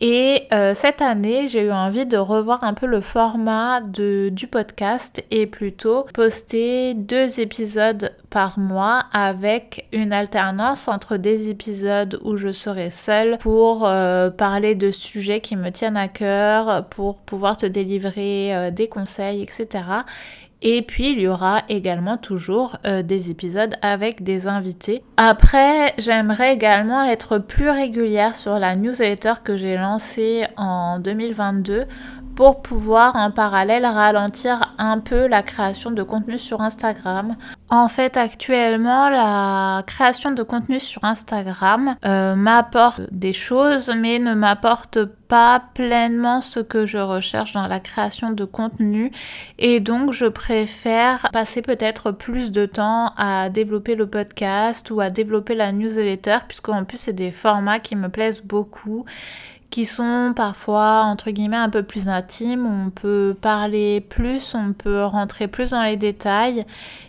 Et 0.00 0.48
euh, 0.52 0.74
cette 0.74 1.00
année, 1.00 1.46
j'ai 1.46 1.62
eu 1.62 1.72
envie 1.72 2.04
de 2.04 2.16
revoir 2.16 2.64
un 2.64 2.74
peu 2.74 2.86
le 2.86 3.00
format 3.00 3.80
du 3.80 4.46
podcast 4.50 5.24
et 5.30 5.46
plutôt 5.46 6.04
poster 6.12 6.94
deux 6.94 7.40
épisodes 7.40 8.12
par 8.28 8.58
mois 8.58 9.04
avec 9.12 9.88
une 9.92 10.12
alternance 10.12 10.88
entre 10.88 11.16
des 11.16 11.48
épisodes 11.48 12.18
où 12.24 12.36
je 12.36 12.50
serai 12.50 12.90
seule 12.90 13.38
pour 13.38 13.86
euh, 13.86 14.30
parler 14.30 14.74
de 14.74 14.90
sujets 14.90 15.40
qui 15.40 15.54
me 15.54 15.70
tiennent 15.70 15.96
à 15.96 16.08
cœur, 16.08 16.86
pour 16.88 17.20
pouvoir 17.20 17.56
te 17.56 17.66
délivrer 17.66 18.72
des 18.72 18.88
conseils, 18.88 19.42
etc. 19.42 19.84
Et 20.62 20.82
puis 20.82 21.12
il 21.12 21.20
y 21.20 21.28
aura 21.28 21.62
également 21.68 22.16
toujours 22.16 22.76
euh, 22.86 23.02
des 23.02 23.30
épisodes 23.30 23.74
avec 23.82 24.22
des 24.22 24.46
invités. 24.46 25.02
Après, 25.16 25.92
j'aimerais 25.98 26.54
également 26.54 27.04
être 27.04 27.38
plus 27.38 27.70
régulière 27.70 28.34
sur 28.34 28.58
la 28.58 28.74
newsletter 28.74 29.34
que 29.42 29.56
j'ai 29.56 29.76
lancée 29.76 30.46
en 30.56 30.98
2022 30.98 31.86
pour 32.34 32.62
pouvoir 32.62 33.14
en 33.16 33.30
parallèle 33.30 33.86
ralentir 33.86 34.74
un 34.78 34.98
peu 34.98 35.26
la 35.26 35.42
création 35.42 35.90
de 35.90 36.02
contenu 36.02 36.38
sur 36.38 36.60
Instagram. 36.60 37.36
En 37.70 37.88
fait, 37.88 38.18
actuellement, 38.18 39.08
la 39.08 39.82
création 39.86 40.32
de 40.32 40.42
contenu 40.42 40.78
sur 40.80 41.02
Instagram 41.02 41.96
euh, 42.04 42.36
m'apporte 42.36 43.00
des 43.10 43.32
choses, 43.32 43.90
mais 43.96 44.18
ne 44.18 44.34
m'apporte 44.34 45.04
pas 45.28 45.62
pleinement 45.72 46.42
ce 46.42 46.60
que 46.60 46.84
je 46.84 46.98
recherche 46.98 47.54
dans 47.54 47.66
la 47.66 47.80
création 47.80 48.32
de 48.32 48.44
contenu. 48.44 49.10
Et 49.58 49.80
donc, 49.80 50.12
je 50.12 50.26
préfère 50.26 51.26
passer 51.32 51.62
peut-être 51.62 52.10
plus 52.10 52.52
de 52.52 52.66
temps 52.66 53.12
à 53.16 53.48
développer 53.48 53.94
le 53.94 54.06
podcast 54.06 54.90
ou 54.90 55.00
à 55.00 55.08
développer 55.08 55.54
la 55.54 55.72
newsletter, 55.72 56.38
puisqu'en 56.46 56.84
plus, 56.84 56.98
c'est 56.98 57.14
des 57.14 57.30
formats 57.30 57.80
qui 57.80 57.96
me 57.96 58.10
plaisent 58.10 58.42
beaucoup 58.42 59.06
qui 59.74 59.86
sont 59.86 60.34
parfois 60.36 61.00
entre 61.00 61.32
guillemets 61.32 61.56
un 61.56 61.68
peu 61.68 61.82
plus 61.82 62.08
intimes, 62.08 62.64
on 62.64 62.90
peut 62.90 63.34
parler 63.40 64.00
plus, 64.00 64.54
on 64.54 64.72
peut 64.72 65.02
rentrer 65.02 65.48
plus 65.48 65.70
dans 65.70 65.82
les 65.82 65.96
détails. 65.96 66.64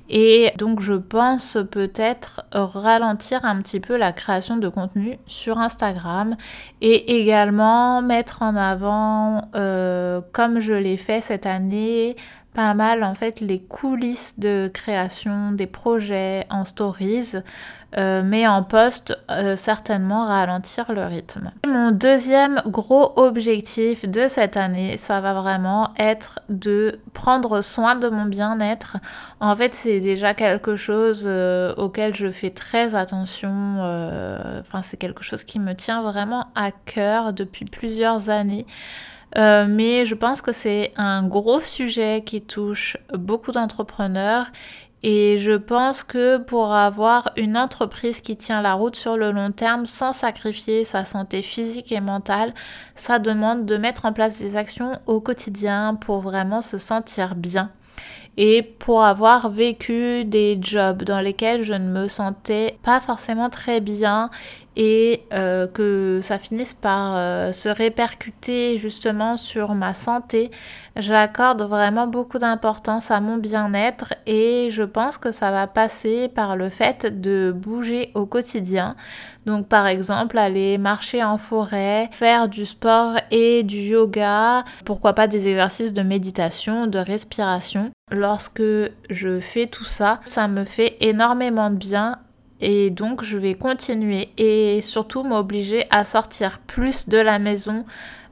Et 0.10 0.52
donc 0.58 0.82
je 0.82 0.94
pense 0.94 1.60
peut-être 1.70 2.44
ralentir 2.52 3.46
un 3.46 3.62
petit 3.62 3.80
peu 3.80 3.98
la 3.98 4.12
création 4.14 4.58
de 4.58 4.68
contenu 4.68 5.20
sur 5.28 5.60
Instagram 5.60 6.38
et 6.82 7.22
également 7.22 8.02
mettre 8.02 8.42
en 8.42 8.56
avant, 8.56 9.48
euh, 9.56 10.22
comme 10.32 10.60
je 10.60 10.74
l'ai 10.74 10.98
fait 10.98 11.22
cette 11.22 11.46
année, 11.46 12.16
pas 12.56 12.74
mal 12.74 13.04
en 13.04 13.14
fait 13.14 13.42
les 13.42 13.60
coulisses 13.60 14.40
de 14.40 14.70
création 14.74 15.52
des 15.52 15.68
projets 15.68 16.48
en 16.50 16.64
stories, 16.64 17.36
euh, 17.98 18.24
mais 18.24 18.48
en 18.48 18.64
post 18.64 19.18
euh, 19.30 19.58
certainement 19.58 20.26
ralentir 20.26 20.92
le 20.94 21.06
rythme. 21.06 21.52
Mon 21.68 21.92
deuxième 21.92 22.62
gros 22.66 23.12
objectif 23.18 24.10
de 24.10 24.28
cette 24.28 24.56
année, 24.56 24.96
ça 24.96 25.20
va 25.20 25.34
vraiment 25.34 25.90
être 26.00 26.40
de 26.50 27.00
prendre 27.14 27.62
soin 27.62 27.96
de 27.96 28.08
mon 28.08 28.26
bien-être. 28.26 28.98
En 29.42 29.56
fait, 29.56 29.76
c'est 29.76 30.00
déjà 30.00 30.34
quelque 30.34 30.78
chose 30.78 31.26
euh, 31.28 31.76
auquel 31.76 32.16
je 32.16 32.32
fais 32.32 32.52
très 32.52 32.96
attention. 32.96 33.80
Enfin, 34.62 34.82
c'est 34.82 34.98
quelque 34.98 35.24
chose 35.24 35.44
qui 35.44 35.60
me 35.60 35.74
tient 35.74 36.02
vraiment 36.02 36.48
à 36.56 36.72
cœur 36.72 37.34
depuis 37.34 37.66
plusieurs 37.66 38.30
années. 38.30 38.66
Euh, 39.38 39.66
mais 39.70 40.06
je 40.06 40.16
pense 40.16 40.42
que 40.42 40.54
c'est 40.54 40.94
un 40.96 41.28
gros 41.28 41.60
sujet 41.60 42.24
qui 42.26 42.42
touche 42.42 42.98
beaucoup 43.14 43.52
d'entrepreneurs 43.52 44.48
et 45.04 45.38
je 45.38 45.52
pense 45.52 46.04
que 46.04 46.38
pour 46.38 46.74
avoir 46.74 47.30
une 47.38 47.58
entreprise 47.58 48.22
qui 48.22 48.38
tient 48.38 48.62
la 48.62 48.74
route 48.74 48.96
sur 48.96 49.18
le 49.18 49.32
long 49.32 49.52
terme 49.52 49.86
sans 49.86 50.14
sacrifier 50.14 50.84
sa 50.84 51.06
santé 51.06 51.44
physique 51.44 51.92
et 51.92 52.00
mentale, 52.00 52.54
ça 52.96 53.20
demande 53.20 53.66
de 53.66 53.78
mettre 53.78 54.06
en 54.06 54.14
place 54.14 54.40
des 54.40 54.56
actions 54.56 55.00
au 55.06 55.20
quotidien 55.20 55.96
pour 55.96 56.22
vraiment 56.22 56.62
se 56.62 56.78
sentir 56.78 57.36
bien. 57.36 57.70
Et 58.38 58.62
pour 58.64 59.04
avoir 59.04 59.50
vécu 59.50 60.26
des 60.26 60.58
jobs 60.62 61.04
dans 61.04 61.22
lesquels 61.22 61.64
je 61.64 61.74
ne 61.74 61.90
me 61.90 62.08
sentais 62.08 62.78
pas 62.84 63.00
forcément 63.00 63.50
très 63.50 63.80
bien 63.80 64.30
et 64.76 65.24
euh, 65.34 65.68
que 65.68 66.20
ça 66.22 66.38
finisse 66.38 66.74
par 66.74 67.14
euh, 67.16 67.52
se 67.52 67.70
répercuter 67.70 68.78
justement 68.78 69.38
sur 69.38 69.74
ma 69.74 69.94
santé, 69.94 70.52
j'accorde 70.98 71.62
vraiment 71.64 72.08
beaucoup 72.08 72.40
d'importance 72.40 73.10
à 73.10 73.22
mon 73.22 73.38
bien-être 73.38 74.14
et 74.26 74.68
je 74.72 74.84
pense 74.84 75.18
que 75.18 75.32
ça 75.32 75.52
va 75.52 75.68
passer 75.68 76.28
par 76.28 76.58
le 76.58 76.70
fait 76.70 77.22
de 77.22 77.54
bouger 77.56 78.12
au 78.16 78.26
quotidien. 78.26 78.98
Donc 79.46 79.70
par 79.70 79.88
exemple 79.88 80.38
aller 80.38 80.78
marcher 80.78 81.24
en 81.24 81.38
forêt, 81.38 82.10
faire 82.12 82.50
du 82.50 82.66
sport 82.66 83.14
et 83.32 83.64
du 83.64 83.78
yoga, 83.78 84.66
pourquoi 84.84 85.14
pas 85.14 85.28
des 85.28 85.48
exercices 85.48 85.94
de 85.94 86.02
méditation, 86.02 86.88
de 86.88 87.00
respiration. 87.00 87.92
Lorsque 88.12 88.62
je 89.10 89.40
fais 89.40 89.66
tout 89.66 89.84
ça, 89.84 90.20
ça 90.26 90.48
me 90.48 90.64
fait 90.64 90.96
énormément 91.02 91.72
de 91.72 91.76
bien 91.76 92.20
et 92.62 92.92
donc 92.92 93.24
je 93.24 93.36
vais 93.36 93.56
continuer 93.56 94.30
et 94.38 94.84
surtout 94.84 95.24
m'obliger 95.24 95.86
à 95.90 96.04
sortir 96.04 96.60
plus 96.60 97.10
de 97.10 97.18
la 97.18 97.40
maison, 97.40 97.84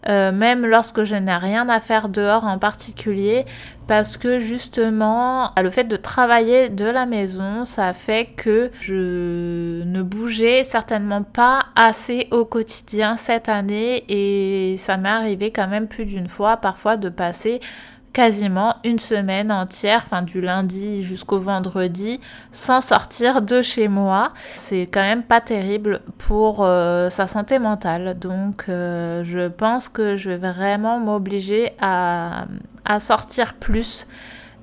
euh, 0.08 0.32
même 0.32 0.64
lorsque 0.64 1.06
je 1.06 1.16
n'ai 1.16 1.36
rien 1.36 1.70
à 1.70 1.82
faire 1.82 2.08
dehors 2.10 2.44
en 2.44 2.60
particulier, 2.60 3.46
parce 3.88 4.16
que 4.16 4.38
justement 4.38 5.52
le 5.60 5.72
fait 5.72 5.86
de 5.86 5.98
travailler 5.98 6.70
de 6.70 6.86
la 6.86 7.08
maison, 7.08 7.66
ça 7.66 7.94
fait 7.94 8.28
que 8.28 8.70
je 8.80 9.82
ne 9.84 10.04
bougeais 10.04 10.64
certainement 10.64 11.24
pas 11.24 11.64
assez 11.76 12.28
au 12.30 12.46
quotidien 12.46 13.18
cette 13.18 13.50
année 13.50 14.06
et 14.08 14.78
ça 14.78 14.98
m'est 14.98 15.10
arrivé 15.10 15.50
quand 15.50 15.68
même 15.68 15.88
plus 15.88 16.06
d'une 16.06 16.30
fois 16.30 16.58
parfois 16.58 16.96
de 16.96 17.10
passer 17.10 17.60
quasiment 18.14 18.76
une 18.84 19.00
semaine 19.00 19.52
entière, 19.52 20.04
enfin 20.06 20.22
du 20.22 20.40
lundi 20.40 21.02
jusqu'au 21.04 21.40
vendredi, 21.40 22.22
sans 22.52 22.80
sortir 22.80 23.42
de 23.42 23.62
chez 23.62 23.88
moi. 23.88 24.32
C'est 24.56 24.84
quand 24.84 25.02
même 25.02 25.24
pas 25.24 25.42
terrible 25.42 26.00
pour 26.20 26.60
euh, 26.60 27.10
sa 27.10 27.28
santé 27.28 27.58
mentale. 27.60 28.18
Donc 28.20 28.66
euh, 28.70 29.24
je 29.24 29.48
pense 29.48 29.90
que 29.90 30.16
je 30.16 30.30
vais 30.30 30.52
vraiment 30.54 31.00
m'obliger 31.00 31.72
à, 31.82 32.46
sortir 33.00 33.56
plus. 33.56 34.08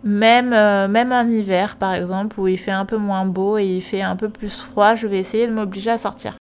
Même, 0.02 0.54
euh, 0.54 0.88
même 0.88 1.12
en 1.12 1.28
hiver, 1.28 1.76
par 1.76 1.92
exemple, 1.92 2.40
où 2.40 2.48
il 2.48 2.56
fait 2.56 2.70
un 2.70 2.86
peu 2.86 2.96
moins 2.96 3.26
beau 3.26 3.58
et 3.58 3.66
il 3.66 3.82
fait 3.82 4.00
un 4.00 4.16
peu 4.16 4.30
plus 4.30 4.62
froid, 4.62 4.94
je 4.94 5.06
vais 5.06 5.18
essayer 5.18 5.46
de 5.46 5.52
m'obliger 5.52 5.90
à 5.90 5.98
sortir. 5.98 6.39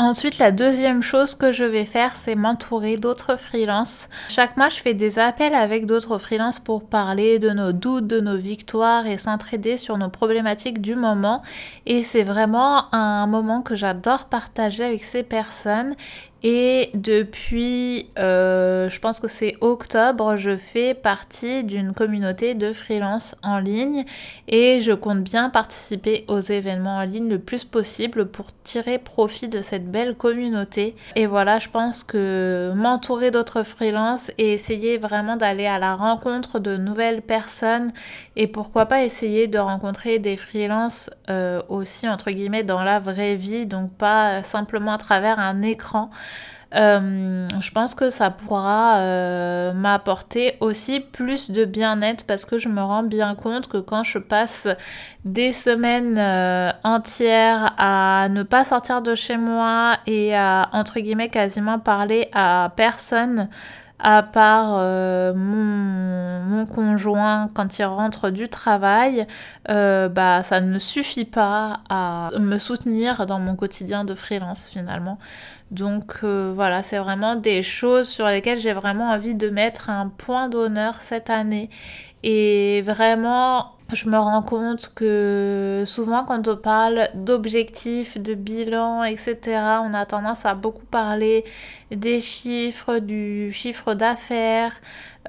Ensuite, 0.00 0.38
la 0.38 0.52
deuxième 0.52 1.02
chose 1.02 1.34
que 1.34 1.50
je 1.50 1.64
vais 1.64 1.84
faire, 1.84 2.14
c'est 2.14 2.36
m'entourer 2.36 2.98
d'autres 2.98 3.34
freelances. 3.34 4.08
Chaque 4.28 4.56
mois, 4.56 4.68
je 4.68 4.76
fais 4.76 4.94
des 4.94 5.18
appels 5.18 5.56
avec 5.56 5.86
d'autres 5.86 6.18
freelances 6.18 6.60
pour 6.60 6.84
parler 6.84 7.40
de 7.40 7.50
nos 7.50 7.72
doutes, 7.72 8.06
de 8.06 8.20
nos 8.20 8.36
victoires 8.36 9.08
et 9.08 9.18
s'entraider 9.18 9.76
sur 9.76 9.98
nos 9.98 10.08
problématiques 10.08 10.80
du 10.80 10.94
moment. 10.94 11.42
Et 11.84 12.04
c'est 12.04 12.22
vraiment 12.22 12.94
un 12.94 13.26
moment 13.26 13.60
que 13.60 13.74
j'adore 13.74 14.26
partager 14.26 14.84
avec 14.84 15.02
ces 15.02 15.24
personnes. 15.24 15.96
Et 16.44 16.90
depuis, 16.94 18.10
euh, 18.18 18.88
je 18.88 19.00
pense 19.00 19.18
que 19.18 19.26
c'est 19.26 19.56
octobre, 19.60 20.36
je 20.36 20.56
fais 20.56 20.94
partie 20.94 21.64
d'une 21.64 21.92
communauté 21.92 22.54
de 22.54 22.72
freelance 22.72 23.34
en 23.42 23.58
ligne 23.58 24.04
et 24.46 24.80
je 24.80 24.92
compte 24.92 25.24
bien 25.24 25.50
participer 25.50 26.24
aux 26.28 26.38
événements 26.38 26.98
en 26.98 27.02
ligne 27.02 27.28
le 27.28 27.40
plus 27.40 27.64
possible 27.64 28.26
pour 28.28 28.46
tirer 28.62 28.98
profit 28.98 29.48
de 29.48 29.60
cette 29.60 29.90
belle 29.90 30.14
communauté. 30.14 30.94
Et 31.16 31.26
voilà, 31.26 31.58
je 31.58 31.70
pense 31.70 32.04
que 32.04 32.72
m'entourer 32.76 33.32
d'autres 33.32 33.64
freelances 33.64 34.30
et 34.38 34.52
essayer 34.52 34.96
vraiment 34.96 35.36
d'aller 35.36 35.66
à 35.66 35.80
la 35.80 35.96
rencontre 35.96 36.60
de 36.60 36.76
nouvelles 36.76 37.22
personnes 37.22 37.90
et 38.36 38.46
pourquoi 38.46 38.86
pas 38.86 39.02
essayer 39.02 39.48
de 39.48 39.58
rencontrer 39.58 40.20
des 40.20 40.36
freelances 40.36 41.10
euh, 41.30 41.60
aussi 41.68 42.08
entre 42.08 42.30
guillemets 42.30 42.62
dans 42.62 42.84
la 42.84 43.00
vraie 43.00 43.34
vie, 43.34 43.66
donc 43.66 43.92
pas 43.92 44.44
simplement 44.44 44.92
à 44.92 44.98
travers 44.98 45.40
un 45.40 45.62
écran. 45.62 46.10
Euh, 46.74 47.48
je 47.60 47.70
pense 47.70 47.94
que 47.94 48.10
ça 48.10 48.28
pourra 48.30 48.98
euh, 48.98 49.72
m'apporter 49.72 50.56
aussi 50.60 51.00
plus 51.00 51.50
de 51.50 51.64
bien-être 51.64 52.26
parce 52.26 52.44
que 52.44 52.58
je 52.58 52.68
me 52.68 52.82
rends 52.82 53.02
bien 53.02 53.34
compte 53.34 53.68
que 53.68 53.78
quand 53.78 54.04
je 54.04 54.18
passe 54.18 54.68
des 55.24 55.54
semaines 55.54 56.18
euh, 56.18 56.70
entières 56.84 57.74
à 57.78 58.28
ne 58.28 58.42
pas 58.42 58.66
sortir 58.66 59.00
de 59.00 59.14
chez 59.14 59.38
moi 59.38 59.96
et 60.06 60.36
à 60.36 60.68
entre 60.72 61.00
guillemets 61.00 61.30
quasiment 61.30 61.78
parler 61.78 62.28
à 62.34 62.70
personne 62.76 63.48
à 63.98 64.22
part 64.22 64.76
euh, 64.78 65.34
mon, 65.34 66.40
mon, 66.44 66.66
conjoint 66.66 67.48
quand 67.52 67.78
il 67.78 67.84
rentre 67.84 68.30
du 68.30 68.48
travail, 68.48 69.26
euh, 69.68 70.08
bah 70.08 70.42
ça 70.42 70.60
ne 70.60 70.78
suffit 70.78 71.24
pas 71.24 71.80
à 71.90 72.28
me 72.38 72.58
soutenir 72.58 73.26
dans 73.26 73.40
mon 73.40 73.56
quotidien 73.56 74.04
de 74.04 74.14
freelance 74.14 74.68
finalement. 74.68 75.18
Donc 75.70 76.20
euh, 76.24 76.52
voilà, 76.54 76.82
c'est 76.82 76.98
vraiment 76.98 77.36
des 77.36 77.62
choses 77.62 78.08
sur 78.08 78.26
lesquelles 78.26 78.58
j'ai 78.58 78.72
vraiment 78.72 79.10
envie 79.10 79.34
de 79.34 79.50
mettre 79.50 79.90
un 79.90 80.08
point 80.08 80.48
d'honneur 80.48 81.02
cette 81.02 81.28
année 81.28 81.68
et 82.22 82.82
vraiment 82.82 83.78
je 83.94 84.08
me 84.10 84.18
rends 84.18 84.42
compte 84.42 84.92
que 84.94 85.84
souvent 85.86 86.24
quand 86.24 86.46
on 86.46 86.56
parle 86.56 87.08
d'objectifs, 87.14 88.18
de 88.18 88.34
bilan, 88.34 89.02
etc., 89.04 89.38
on 89.82 89.94
a 89.94 90.04
tendance 90.04 90.44
à 90.44 90.54
beaucoup 90.54 90.84
parler 90.84 91.44
des 91.90 92.20
chiffres, 92.20 92.98
du 92.98 93.50
chiffre 93.52 93.94
d'affaires, 93.94 94.74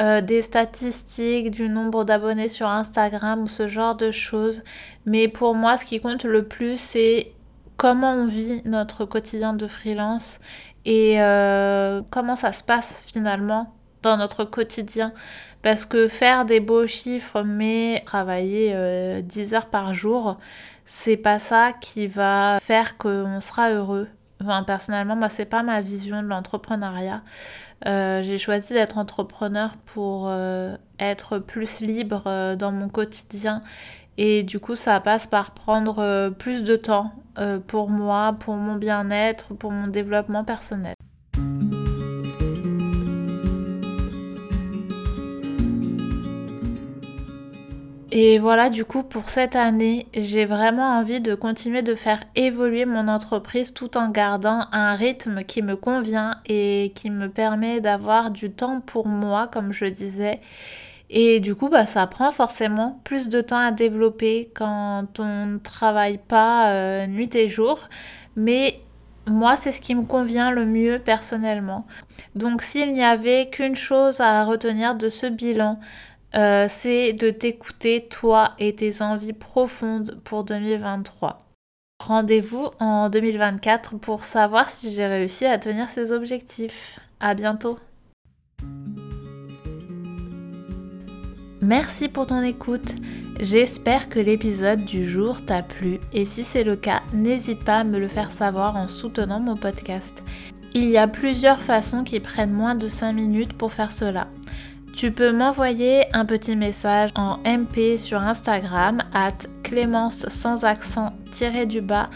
euh, 0.01 0.19
des 0.19 0.41
statistiques, 0.41 1.51
du 1.51 1.69
nombre 1.69 2.03
d'abonnés 2.03 2.49
sur 2.49 2.67
Instagram 2.67 3.43
ou 3.43 3.47
ce 3.47 3.67
genre 3.67 3.95
de 3.95 4.11
choses. 4.11 4.63
Mais 5.05 5.29
pour 5.29 5.55
moi, 5.55 5.77
ce 5.77 5.85
qui 5.85 6.01
compte 6.01 6.25
le 6.25 6.43
plus, 6.43 6.77
c'est 6.77 7.31
comment 7.77 8.11
on 8.11 8.27
vit 8.27 8.61
notre 8.65 9.05
quotidien 9.05 9.53
de 9.53 9.67
freelance 9.67 10.39
et 10.83 11.21
euh, 11.21 12.01
comment 12.11 12.35
ça 12.35 12.51
se 12.51 12.63
passe 12.63 13.03
finalement 13.07 13.73
dans 14.03 14.17
notre 14.17 14.43
quotidien. 14.43 15.13
Parce 15.61 15.85
que 15.85 16.07
faire 16.07 16.45
des 16.45 16.59
beaux 16.59 16.87
chiffres, 16.87 17.43
mais 17.43 18.01
travailler 18.05 18.69
10 19.21 19.53
euh, 19.53 19.57
heures 19.57 19.65
par 19.65 19.93
jour, 19.93 20.37
c'est 20.85 21.17
pas 21.17 21.37
ça 21.37 21.73
qui 21.73 22.07
va 22.07 22.59
faire 22.61 22.97
qu'on 22.97 23.41
sera 23.41 23.71
heureux. 23.71 24.07
Enfin, 24.41 24.63
personnellement, 24.63 25.17
moi, 25.17 25.27
c'est 25.27 25.45
pas 25.45 25.63
ma 25.63 25.81
vision 25.81 26.23
de 26.23 26.27
l'entrepreneuriat. 26.27 27.23
Euh, 27.85 28.23
j'ai 28.23 28.37
choisi 28.37 28.73
d'être 28.73 28.97
entrepreneur 28.97 29.71
pour 29.85 30.27
euh, 30.27 30.77
être 30.97 31.39
plus 31.39 31.81
libre 31.81 32.55
dans 32.55 32.71
mon 32.71 32.87
quotidien. 32.87 33.61
Et 34.17 34.43
du 34.43 34.59
coup, 34.59 34.75
ça 34.75 34.99
passe 35.01 35.27
par 35.27 35.51
prendre 35.51 36.29
plus 36.39 36.63
de 36.63 36.75
temps 36.77 37.13
pour 37.67 37.89
moi, 37.89 38.35
pour 38.39 38.55
mon 38.55 38.75
bien-être, 38.75 39.53
pour 39.55 39.71
mon 39.71 39.87
développement 39.87 40.43
personnel. 40.43 40.95
Et 48.11 48.39
voilà, 48.39 48.71
du 48.71 48.85
coup, 48.85 49.03
pour 49.03 49.29
cette 49.29 49.55
année, 49.55 50.07
j'ai 50.15 50.45
vraiment 50.45 50.97
envie 50.97 51.21
de 51.21 51.35
continuer 51.35 51.83
de 51.83 51.93
faire 51.93 52.23
évoluer 52.35 52.85
mon 52.85 53.07
entreprise 53.07 53.71
tout 53.71 53.97
en 53.97 54.09
gardant 54.09 54.65
un 54.71 54.95
rythme 54.95 55.43
qui 55.43 55.61
me 55.61 55.75
convient 55.75 56.37
et 56.47 56.91
qui 56.95 57.11
me 57.11 57.29
permet 57.29 57.81
d'avoir 57.81 58.31
du 58.31 58.49
temps 58.49 58.81
pour 58.81 59.07
moi, 59.07 59.47
comme 59.47 59.73
je 59.73 59.85
disais. 59.85 60.39
Et 61.11 61.39
du 61.39 61.53
coup, 61.53 61.69
bah, 61.69 61.85
ça 61.85 62.07
prend 62.07 62.31
forcément 62.31 62.99
plus 63.03 63.29
de 63.29 63.41
temps 63.41 63.59
à 63.59 63.71
développer 63.71 64.51
quand 64.55 65.19
on 65.19 65.45
ne 65.45 65.57
travaille 65.59 66.17
pas 66.17 66.71
euh, 66.71 67.05
nuit 67.05 67.35
et 67.35 67.47
jour. 67.47 67.89
Mais 68.35 68.81
moi, 69.27 69.55
c'est 69.55 69.71
ce 69.71 69.81
qui 69.81 69.93
me 69.93 70.05
convient 70.05 70.49
le 70.49 70.65
mieux 70.65 70.99
personnellement. 70.99 71.85
Donc, 72.35 72.63
s'il 72.63 72.93
n'y 72.93 73.03
avait 73.03 73.49
qu'une 73.51 73.75
chose 73.75 74.19
à 74.19 74.43
retenir 74.45 74.95
de 74.95 75.09
ce 75.09 75.27
bilan, 75.27 75.79
euh, 76.35 76.67
c'est 76.69 77.13
de 77.13 77.29
t'écouter 77.29 78.07
toi 78.07 78.53
et 78.59 78.75
tes 78.75 79.01
envies 79.01 79.33
profondes 79.33 80.19
pour 80.23 80.43
2023. 80.43 81.39
Rendez-vous 81.99 82.67
en 82.79 83.09
2024 83.09 83.97
pour 83.97 84.23
savoir 84.23 84.69
si 84.69 84.91
j'ai 84.91 85.07
réussi 85.07 85.45
à 85.45 85.57
tenir 85.57 85.89
ces 85.89 86.11
objectifs. 86.11 86.99
À 87.19 87.33
bientôt. 87.33 87.77
Merci 91.61 92.07
pour 92.07 92.27
ton 92.27 92.41
écoute. 92.41 92.95
J'espère 93.39 94.09
que 94.09 94.19
l'épisode 94.19 94.85
du 94.85 95.07
jour 95.07 95.45
t'a 95.45 95.61
plu 95.61 95.99
et 96.13 96.25
si 96.25 96.43
c'est 96.43 96.63
le 96.63 96.75
cas, 96.75 97.01
n'hésite 97.13 97.63
pas 97.63 97.79
à 97.79 97.83
me 97.83 97.99
le 97.99 98.07
faire 98.07 98.31
savoir 98.31 98.75
en 98.75 98.87
soutenant 98.87 99.39
mon 99.39 99.55
podcast. 99.55 100.23
Il 100.73 100.89
y 100.89 100.97
a 100.97 101.07
plusieurs 101.07 101.61
façons 101.61 102.03
qui 102.03 102.19
prennent 102.19 102.53
moins 102.53 102.75
de 102.75 102.87
5 102.87 103.13
minutes 103.13 103.53
pour 103.53 103.73
faire 103.73 103.91
cela. 103.91 104.27
Tu 104.99 105.11
peux 105.11 105.31
m'envoyer 105.31 106.03
un 106.11 106.25
petit 106.25 106.57
message 106.57 107.11
en 107.15 107.37
MP 107.45 107.97
sur 107.97 108.21
Instagram 108.21 109.01
at 109.13 109.47
clémence 109.63 110.27
sans 110.27 110.65
accent 110.65 111.13
du 111.69 111.79
bas 111.79 112.07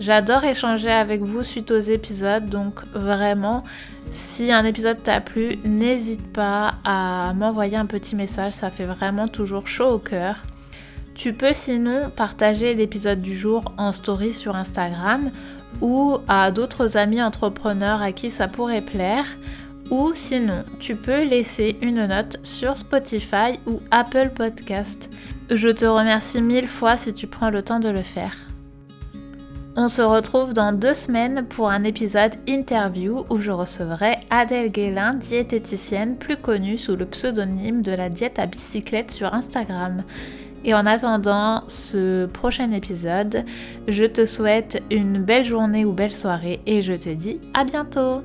J'adore 0.00 0.42
échanger 0.42 0.90
avec 0.90 1.22
vous 1.22 1.44
suite 1.44 1.70
aux 1.70 1.78
épisodes, 1.78 2.46
donc 2.46 2.84
vraiment, 2.92 3.62
si 4.10 4.50
un 4.50 4.64
épisode 4.64 5.04
t'a 5.04 5.20
plu, 5.20 5.56
n'hésite 5.64 6.32
pas 6.32 6.74
à 6.84 7.32
m'envoyer 7.36 7.76
un 7.76 7.86
petit 7.86 8.16
message, 8.16 8.54
ça 8.54 8.70
fait 8.70 8.86
vraiment 8.86 9.28
toujours 9.28 9.68
chaud 9.68 9.90
au 9.90 10.00
cœur. 10.00 10.42
Tu 11.14 11.32
peux 11.32 11.52
sinon 11.52 12.10
partager 12.14 12.74
l'épisode 12.74 13.20
du 13.20 13.36
jour 13.36 13.72
en 13.76 13.92
story 13.92 14.32
sur 14.32 14.56
Instagram 14.56 15.30
ou 15.80 16.18
à 16.28 16.50
d'autres 16.50 16.96
amis 16.96 17.22
entrepreneurs 17.22 18.02
à 18.02 18.12
qui 18.12 18.30
ça 18.30 18.48
pourrait 18.48 18.80
plaire. 18.80 19.26
Ou 19.90 20.12
sinon, 20.14 20.64
tu 20.78 20.94
peux 20.94 21.24
laisser 21.24 21.76
une 21.82 22.06
note 22.06 22.38
sur 22.44 22.76
Spotify 22.76 23.58
ou 23.66 23.80
Apple 23.90 24.30
Podcast. 24.34 25.10
Je 25.50 25.68
te 25.68 25.84
remercie 25.84 26.40
mille 26.40 26.68
fois 26.68 26.96
si 26.96 27.12
tu 27.12 27.26
prends 27.26 27.50
le 27.50 27.62
temps 27.62 27.80
de 27.80 27.88
le 27.88 28.04
faire. 28.04 28.36
On 29.76 29.88
se 29.88 30.02
retrouve 30.02 30.52
dans 30.52 30.72
deux 30.72 30.94
semaines 30.94 31.46
pour 31.48 31.70
un 31.70 31.84
épisode 31.84 32.34
interview 32.46 33.24
où 33.30 33.38
je 33.38 33.50
recevrai 33.50 34.16
Adèle 34.28 34.70
Guélin, 34.70 35.14
diététicienne 35.14 36.16
plus 36.16 36.36
connue 36.36 36.76
sous 36.76 36.96
le 36.96 37.06
pseudonyme 37.06 37.82
de 37.82 37.92
la 37.92 38.08
diète 38.08 38.38
à 38.38 38.46
bicyclette 38.46 39.10
sur 39.10 39.32
Instagram. 39.32 40.02
Et 40.64 40.74
en 40.74 40.84
attendant 40.86 41.62
ce 41.68 42.26
prochain 42.26 42.70
épisode, 42.72 43.44
je 43.88 44.04
te 44.04 44.26
souhaite 44.26 44.82
une 44.90 45.22
belle 45.22 45.44
journée 45.44 45.84
ou 45.84 45.92
belle 45.92 46.14
soirée 46.14 46.60
et 46.66 46.82
je 46.82 46.92
te 46.92 47.08
dis 47.08 47.40
à 47.54 47.64
bientôt 47.64 48.22